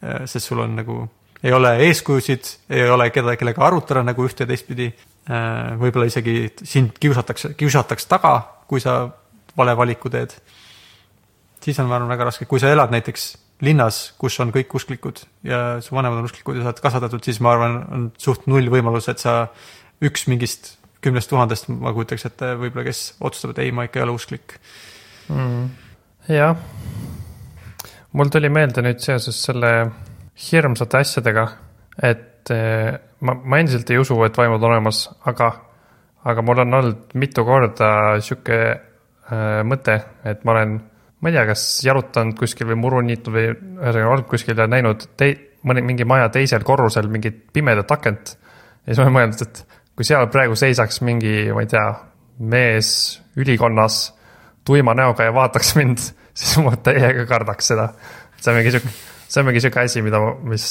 [0.00, 0.98] Sest sul on nagu,
[1.42, 4.90] ei ole eeskujusid, ei ole keda, kellega arutada nagu ühte ja teistpidi.
[5.80, 8.36] võib-olla isegi sind kiusatakse, kiusatakse taga,
[8.70, 9.08] kui sa
[9.56, 10.36] vale valiku teed.
[11.60, 15.22] siis on, ma arvan, väga raske, kui sa elad näiteks linnas, kus on kõik usklikud
[15.48, 18.68] ja su vanemad on usklikud ja sa oled kasvatatud, siis ma arvan, on suht null
[18.70, 19.48] võimalus, et sa
[20.04, 24.06] üks mingist kümnest tuhandest, ma kujutaks ette võib-olla, kes otsustab, et ei, ma ikka ei
[24.06, 24.58] ole usklik.
[25.30, 25.68] mm..
[26.32, 26.58] jah,
[28.16, 29.72] mul tuli meelde nüüd seoses selle
[30.46, 31.46] hirmsate asjadega,
[32.08, 32.90] et eh,
[33.20, 35.50] ma, ma endiselt ei usu, et vaimud on olemas, aga,
[36.28, 37.90] aga mul on olnud mitu korda
[38.24, 39.98] sihuke äh, mõte,
[40.28, 40.76] et ma olen,
[41.20, 45.08] ma ei tea, kas jalutanud kuskil või muru niitnud või ühesõnaga olnud kuskil ja näinud
[45.20, 45.36] tei-,
[45.66, 48.36] mõni, mingi maja teisel korrusel mingit pimedat akent.
[48.36, 51.88] ja siis ma olen mõelnud, et kui seal praegu seisaks mingi, ma ei tea,
[52.36, 52.90] mees
[53.40, 54.00] ülikonnas
[54.66, 56.02] tuima näoga ja vaataks mind,
[56.36, 57.90] siis ma täiega kardaks seda.
[58.36, 58.92] see on mingi sihuke,
[59.26, 60.66] see on mingi sihuke asi, mida ma, mis,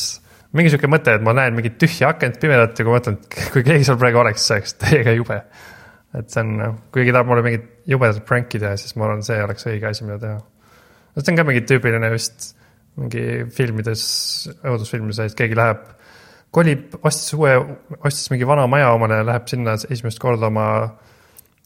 [0.55, 3.39] mingi sihuke mõte, et ma näen mingit tühja akent pimedat ja kui ma mõtlen, et
[3.53, 5.39] kui keegi seal praegu oleks, see oleks täiega jube.
[6.15, 9.41] et see on, kui keegi tahab mulle mingit jubedat pranki teha, siis ma arvan, see
[9.43, 10.37] oleks õige asi, mida teha.
[11.17, 12.53] see on ka mingi tüüpiline vist
[12.95, 14.03] mingi filmides,
[14.63, 15.81] õudusfilmides, et keegi läheb,
[16.55, 17.55] kolib, ostis uue,
[17.99, 20.67] ostis mingi vana maja omale ja läheb sinna esimest korda oma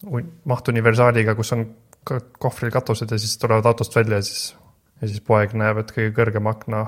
[0.10, 1.68] uni- mahtuniversaaliga, kus on
[2.40, 4.56] kohvril katused ja siis tulevad autost välja ja siis,
[5.02, 6.86] ja siis poeg näeb, et kõige kõrgema akna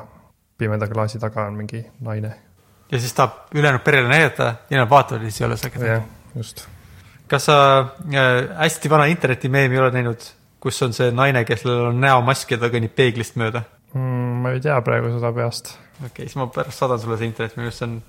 [0.62, 2.36] pimeda klaasi taga on mingi naine.
[2.92, 5.86] ja siis tahab ülejäänud perele näidata ja nad vaatavad ja siis ei ole seda.
[5.86, 6.04] jah,
[6.36, 6.68] just.
[7.28, 10.26] kas sa äh, hästi vana internetimeemi ei ole näinud,
[10.60, 13.64] kus on see naine, kellel on näomask ja ta kõnnib peeglist mööda?
[13.94, 14.42] mm,.
[14.44, 15.76] ma ei tea praegu seda peast.
[16.00, 18.02] okei okay,, siis ma pärast saadan sulle see internet, minu arust see on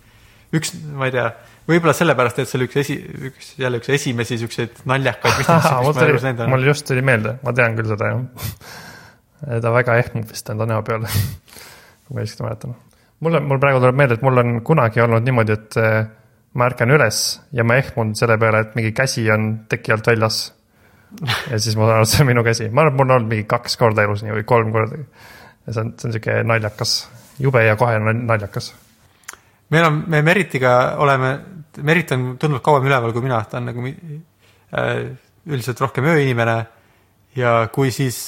[0.57, 1.27] üks, ma ei tea,
[1.69, 2.97] võib-olla sellepärast, et see oli üks esi,
[3.31, 5.45] üks jälle üks esimesi siukseid naljakaid
[5.87, 5.93] mul
[6.53, 9.61] mul just tuli meelde, ma tean küll seda jah.
[9.65, 11.11] ta väga ehmub vist enda näo peale,
[12.07, 12.75] kui ma õigesti mäletan.
[13.25, 16.01] mul on, mul praegu tuleb meelde, et mul on kunagi olnud niimoodi, et eh,
[16.59, 17.23] ma ärkan üles
[17.57, 20.43] ja ma ehmun selle peale, et mingi käsi on teki alt väljas.
[21.51, 23.17] ja siis ma saan aru, et see on minu käsi, ma arvan, et mul on
[23.19, 25.01] olnud mingi kaks korda elus nii või kolm korda.
[25.67, 26.97] ja see on, see on sihuke naljakas,
[27.41, 28.73] jube ja kohe nal- naljakas.
[29.73, 31.33] Meil on, me Meritiga oleme,
[31.83, 34.91] Merit on tunduvalt kauem üleval kui mina, ta on nagu äh,
[35.49, 36.57] üldiselt rohkem ööinimene
[37.39, 38.19] ja kui siis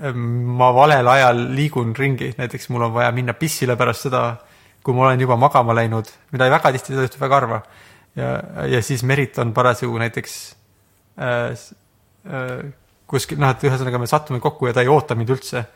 [0.00, 4.22] äh, ma valel ajal liigun ringi, näiteks mul on vaja minna pissile pärast seda,
[4.84, 7.62] kui ma olen juba magama läinud, mida väga tihti, seda juhtub väga harva.
[8.16, 8.32] ja,
[8.72, 10.38] ja siis Merit on parasjagu näiteks
[11.20, 11.52] äh,
[12.32, 12.60] äh,
[13.06, 15.66] kuskil, noh, et ühesõnaga me sattume kokku ja ta ei oota mind üldse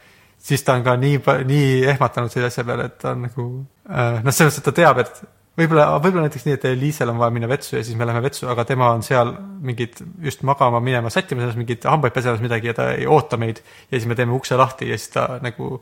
[0.41, 3.47] siis ta on ka nii, nii ehmatanud selle asja peale, et ta on nagu
[3.91, 5.23] äh, noh, selles mõttes, et ta teab, et
[5.61, 8.49] võib-olla, võib-olla näiteks nii, et Liisel on vaja minna vetsu ja siis me läheme vetsu,
[8.53, 9.35] aga tema on seal
[9.67, 13.63] mingid just magama minema sättimas, mingeid hambaid pesemas midagi ja ta ei oota meid.
[13.91, 15.81] ja siis me teeme ukse lahti ja siis ta nagu,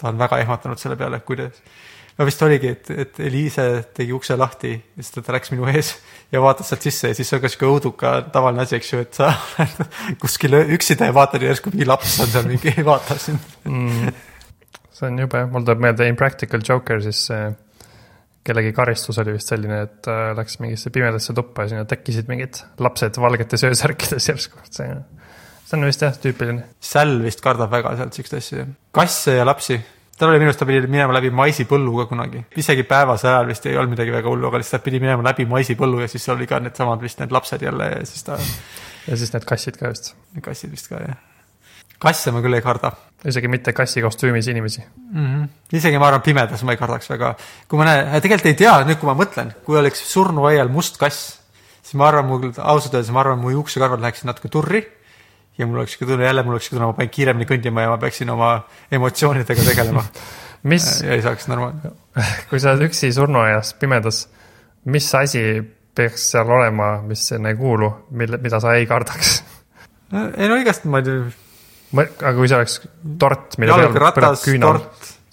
[0.00, 1.62] ta on väga ehmatanud selle peale, kuidas.
[2.18, 5.94] No vist oligi, et, et Eliise tegi ukse lahti ja siis ta, läks minu ees
[6.32, 9.18] ja vaatas sealt sisse ja siis on ka sihuke õuduka tavaline asi, eks ju, et
[9.18, 14.14] sa oled kuskil üksida ja vaatad järsku mingi laps on seal mingi, vaatab sind mm..
[14.94, 17.50] see on jube, mul tuleb meelde Impractical Joker, siis äh,
[18.44, 22.60] kellegi karistus oli vist selline, et äh, läks mingisse pimedasse tuppa ja sinna tekkisid mingid
[22.82, 24.90] lapsed valgetes öösärkides järsku, see,
[25.64, 26.68] see on vist jah, tüüpiline.
[26.84, 28.68] Säll vist kardab väga sealt siukest asja.
[28.94, 29.80] kasse ja lapsi.
[30.18, 32.44] Tal oli minu arust, ta pidi minema läbi maisipõllu ka kunagi.
[32.56, 36.04] isegi päevasel ajal vist ei olnud midagi väga hullu, aga lihtsalt pidi minema läbi maisipõllu
[36.04, 38.38] ja siis oli ka needsamad vist need lapsed jälle ja siis ta,
[39.08, 41.18] ja siis need kassid ka vist, kassid vist ka jah.
[41.98, 42.92] kasse ma küll ei karda
[43.28, 44.82] isegi mitte kassi kostüümis inimesi.
[45.12, 45.26] mm.
[45.26, 45.48] -hmm.
[45.72, 47.34] isegi ma arvan, pimedas ma ei kardaks väga.
[47.68, 51.40] kui ma näen, tegelikult ei tea, nüüd kui ma mõtlen, kui oleks surnuaial must kass,
[51.82, 54.84] siis ma arvan, mul ausalt öeldes, ma arvan, mu juuksekarvad läheksid natuke turri
[55.58, 57.92] ja mul oleks siuke tunne, jälle mul oleks siuke tunne, ma pean kiiremini kõndima ja
[57.92, 58.54] ma peaksin oma
[58.92, 60.02] emotsioonidega tegelema
[60.70, 61.94] mis, ja ei saaks normaalne.
[62.50, 64.24] kui sa oled üksi surnuaias pimedas,
[64.90, 65.44] mis asi
[65.94, 69.34] peaks seal olema, mis sinna ei kuulu, mille, mida sa ei kardaks?
[70.40, 71.18] ei no igast moodi,
[72.00, 72.80] aga kui see oleks
[73.20, 74.80] tort, mille peal põleb küünal,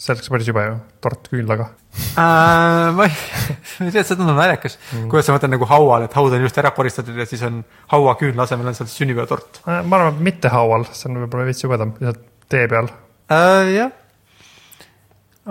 [0.02, 0.74] see oleks päris jube ju,
[1.04, 1.70] tort küünlaga.
[2.18, 2.90] äh,.
[2.96, 3.14] ma ei,
[3.80, 6.46] ma ei tea, see tundub naljakas mm., kuidas sa mõtled nagu haual, et haud on
[6.46, 7.62] just ära koristatud ja siis on
[7.94, 11.94] hauaküünla asemel on seal sünnipäevatort ma arvan, et mitte haual, see on võib-olla veits jubedam,
[12.00, 12.90] lihtsalt tee peal.
[13.30, 13.74] äh,.
[13.76, 13.92] jah.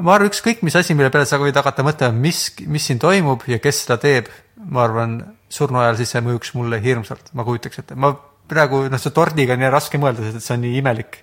[0.01, 3.47] ma arvan, ükskõik mis asi, mille peale sa võid hakata mõtlema, mis, mis siin toimub
[3.51, 4.33] ja kes seda teeb,
[4.67, 5.21] ma arvan,
[5.53, 8.17] surnu ajal siis see mõjuks mulle hirmsalt, ma kujutaks ette, ma
[8.51, 11.23] praegu, noh, see tordiga on nii raske mõelda, sest et see on nii imelik.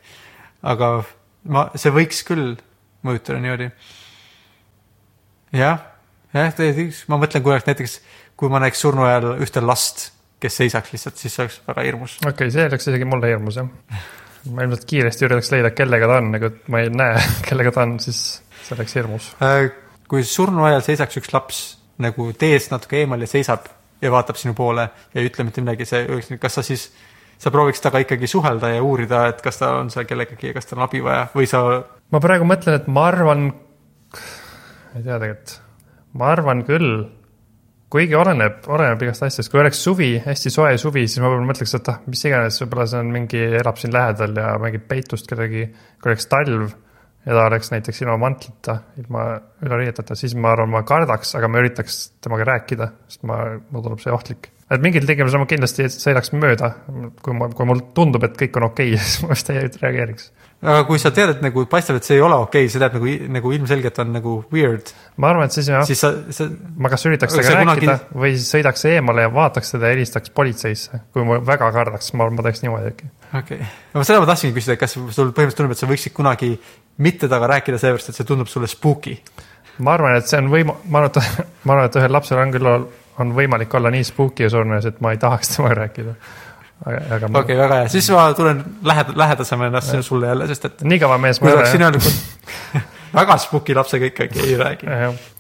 [0.63, 0.93] aga
[1.51, 2.55] ma, see võiks küll
[3.05, 3.69] mõjutada niimoodi.
[5.57, 5.81] jah,
[6.33, 6.61] jah,
[7.07, 7.97] ma mõtlen, kui oleks näiteks,
[8.37, 12.19] kui ma näeks surnu ajal ühte last, kes seisaks lihtsalt, siis see oleks väga hirmus.
[12.21, 13.69] okei okay,, see oleks isegi mulle hirmus jah.
[14.53, 17.87] ma ilmselt kiiresti üritaks leida, kellega ta on, aga et ma ei näe, kellega ta
[17.87, 18.21] on, siis
[18.61, 19.33] see oleks hirmus.
[19.43, 19.71] Äh,
[20.07, 21.65] kui surnu ajal seisaks üks laps
[22.03, 23.67] nagu teest natuke eemal ja seisab
[24.01, 26.87] ja vaatab sinu poole ja ei ütle mitte midagi, see öelks, kas sa siis,
[27.41, 30.69] sa prooviks temaga ikkagi suhelda ja uurida, et kas ta on seal kellegagi ja kas
[30.69, 31.63] tal on abi vaja või sa,
[32.13, 33.47] ma praegu mõtlen, et ma arvan,
[34.95, 35.55] ei tea tegelikult,
[36.17, 36.91] ma arvan küll,
[37.93, 41.77] kuigi oleneb, oleneb igast asjast, kui oleks suvi, hästi soe suvi, siis ma võib-olla mõtleks,
[41.77, 45.69] et ah, mis iganes, võib-olla see on mingi, elab siin lähedal ja mängib peitust kedagi,
[46.01, 46.67] kui oleks talv
[47.27, 49.23] ja ta oleks näiteks ilma mantlita, ilma
[49.65, 54.03] üleriieteta, siis ma arvan, ma kardaks, aga ma üritaks temaga rääkida, sest ma, mulle tundub
[54.03, 54.51] see ohtlik.
[54.71, 56.71] et mingil tingimusel ma kindlasti sõidaks mööda,
[57.23, 60.31] kui ma, kui mul tundub, et kõik on okei okay, siis ma vist ei reageeriks.
[60.57, 63.03] Aga kui sa tead, et nagu paistab, et see ei ole okei okay,, see tähendab
[63.03, 64.89] nagu, nagu ilmselgelt on nagu weird,
[65.21, 66.47] ma arvan, et siis jah, siis sa, sa,
[66.81, 69.91] ma kas üritaks Aga temaga sa kunagi- rääkida või siis sõidaks eemale ja vaataks teda
[69.91, 71.03] ja helistaks politseisse.
[71.13, 73.11] kui ma väga kardaks, ma arvan, ma teeks niimoodi äkki.
[73.33, 73.69] okei okay..
[73.93, 76.51] no seda ma tahtsingi küsida, kas sul põhimõtteliselt tundub, et sa võiksid kunagi
[77.05, 79.19] mitte temaga rääkida, sellepärast et see tundub sulle spooky.
[79.85, 82.55] ma arvan, et see on võim-, ma arvan, et, ma arvan, et ühel lapsel on
[82.55, 82.73] küll,
[83.21, 86.17] on võimalik olla nii spooky ja surnuaias, et ma ei tahaks temaga rääkida.
[86.85, 90.69] aga, ma okei okay,, väga hea, siis ma tulen lähed-, lähedasemale ennast sulle jälle, sest
[90.69, 92.13] et nii kõva mees ma ei ole sina nagu
[93.17, 94.87] väga spooky lapsega ikkagi ei räägi.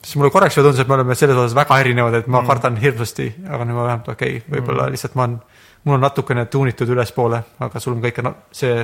[0.01, 2.47] siis mulle korraks juba tundus, et me oleme selles osas väga erinevad, et ma mm.
[2.47, 4.95] kardan hirmsasti, aga nüüd ma vähemalt okei okay,, võib-olla mm.
[4.95, 5.41] lihtsalt ma olen,
[5.83, 8.79] mul on natukene tuunitud ülespoole, aga sul on ka ikka see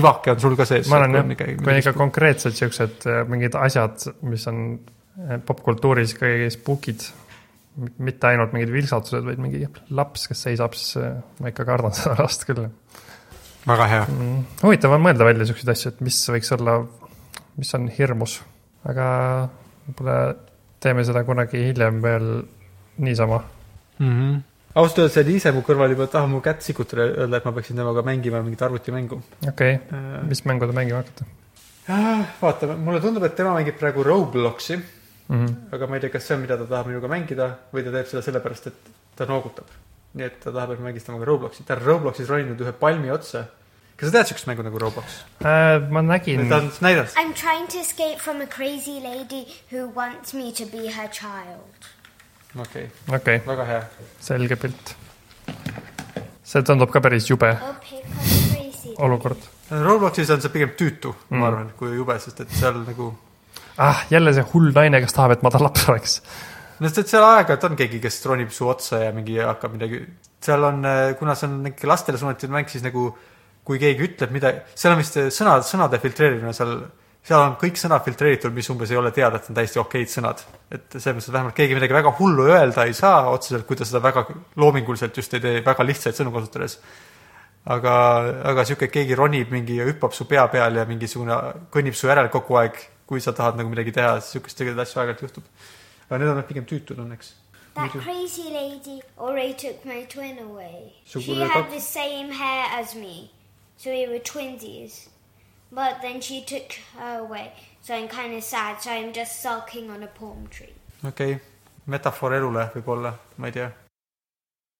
[0.00, 0.88] ivake on sul ka sees.
[0.90, 3.98] ma olen jah, kui on ikka konkreetsed siuksed äh, mingid asjad,
[4.30, 7.06] mis on äh, popkultuuris ikkagi spookid,
[7.76, 9.62] mitte ainult mingid vilksatused, vaid mingi
[9.94, 12.66] laps, kes seisab, siis äh, ma ikka kardan seda last küll
[13.68, 14.04] väga hea.
[14.08, 14.44] mm..
[14.64, 16.76] huvitav on mõelda välja siukseid asju, et mis võiks olla,
[17.60, 18.40] mis on hirmus,
[18.88, 19.08] aga
[19.88, 20.20] võib-olla
[20.80, 22.30] teeme seda kunagi hiljem veel
[23.04, 23.42] niisama.
[23.98, 24.14] mm.
[24.14, 24.38] -hmm.
[24.74, 27.76] ausalt öeldes see Liise mu kõrval juba tahab mu kätt sikutada öelda, et ma peaksin
[27.76, 30.24] temaga mängima mingit arvutimängu okei okay., äh,.
[30.28, 31.24] mis mängu te mängima hakkate
[32.40, 34.78] vaatame, mulle tundub, et tema mängib praegu Robloksi,
[35.30, 35.46] mm?
[35.46, 35.74] -hmm.
[35.74, 38.06] aga ma ei tea, kas see on, mida ta tahab minuga mängida või ta teeb
[38.10, 39.70] seda sellepärast, et ta noogutab.
[40.14, 43.10] nii et ta tahab, et ma mängiks temaga Robloksi, ta on Robloxis roninud ühe palmi
[43.10, 43.44] otsa.
[43.96, 45.20] kas sa tead siukest mängu nagu Roblox?
[45.44, 45.90] äh,.
[45.90, 47.14] ma nägin ta, on näidanud.
[47.16, 51.78] I'm trying to escape from a crazy lady who wants me to be her child.
[52.58, 53.82] okei okay., okei okay., väga hea.
[54.20, 54.96] selge pilt.
[56.42, 57.56] see tundub ka päris jube
[59.00, 59.38] Oh, olukord.
[59.70, 61.38] Robloxis on see pigem tüütu Mm.
[61.38, 63.14] ma arvan, kui jube, sest et seal nagu,
[63.80, 66.20] ah, jälle see hull naine, kes tahab, et ma ta laps oleks.
[66.80, 70.04] no sest et seal aeg-ajalt on keegi, kes ronib su otsa ja mingi hakkab midagi,
[70.44, 70.86] seal on,
[71.18, 73.10] kuna see on ikka lastele suunatud mäng, siis nagu
[73.66, 76.72] kui keegi ütleb midagi, seal on vist sõnad, sõnade filtreerimine seal,
[77.26, 80.42] seal on kõik sõnad filtreeritud, mis umbes ei ole teada, et on täiesti okeid sõnad.
[80.70, 83.84] et selles mõttes, et vähemalt keegi midagi väga hullu öelda ei saa otseselt, kui ta
[83.84, 84.26] seda väga
[84.56, 86.78] loominguliselt just ei tee, väga lihtsaid sõnu kasutades
[87.68, 87.94] aga,
[88.52, 91.36] aga et keegi ronib mingi ja hüppab su pea peal ja mingisugune
[91.72, 92.78] kõnnib su järel kogu aeg,
[93.10, 95.46] kui sa tahad nagu midagi teha, siis sihukest tegelikult asju aeg-ajalt juhtub.
[96.10, 97.34] aga need on pigem tüütud õnneks.
[97.74, 100.94] That crazy lady already took my twin away.
[101.04, 103.30] She had the same hair as me.
[103.76, 105.08] So we were twinsies.
[105.72, 107.52] But then she took her away.
[107.82, 108.82] So I'm kind of sad.
[108.82, 110.74] So I'm just sulking on a palm tree.
[111.04, 111.40] okei okay.,
[111.86, 113.68] metafoor elule võib-olla, ma ei tea.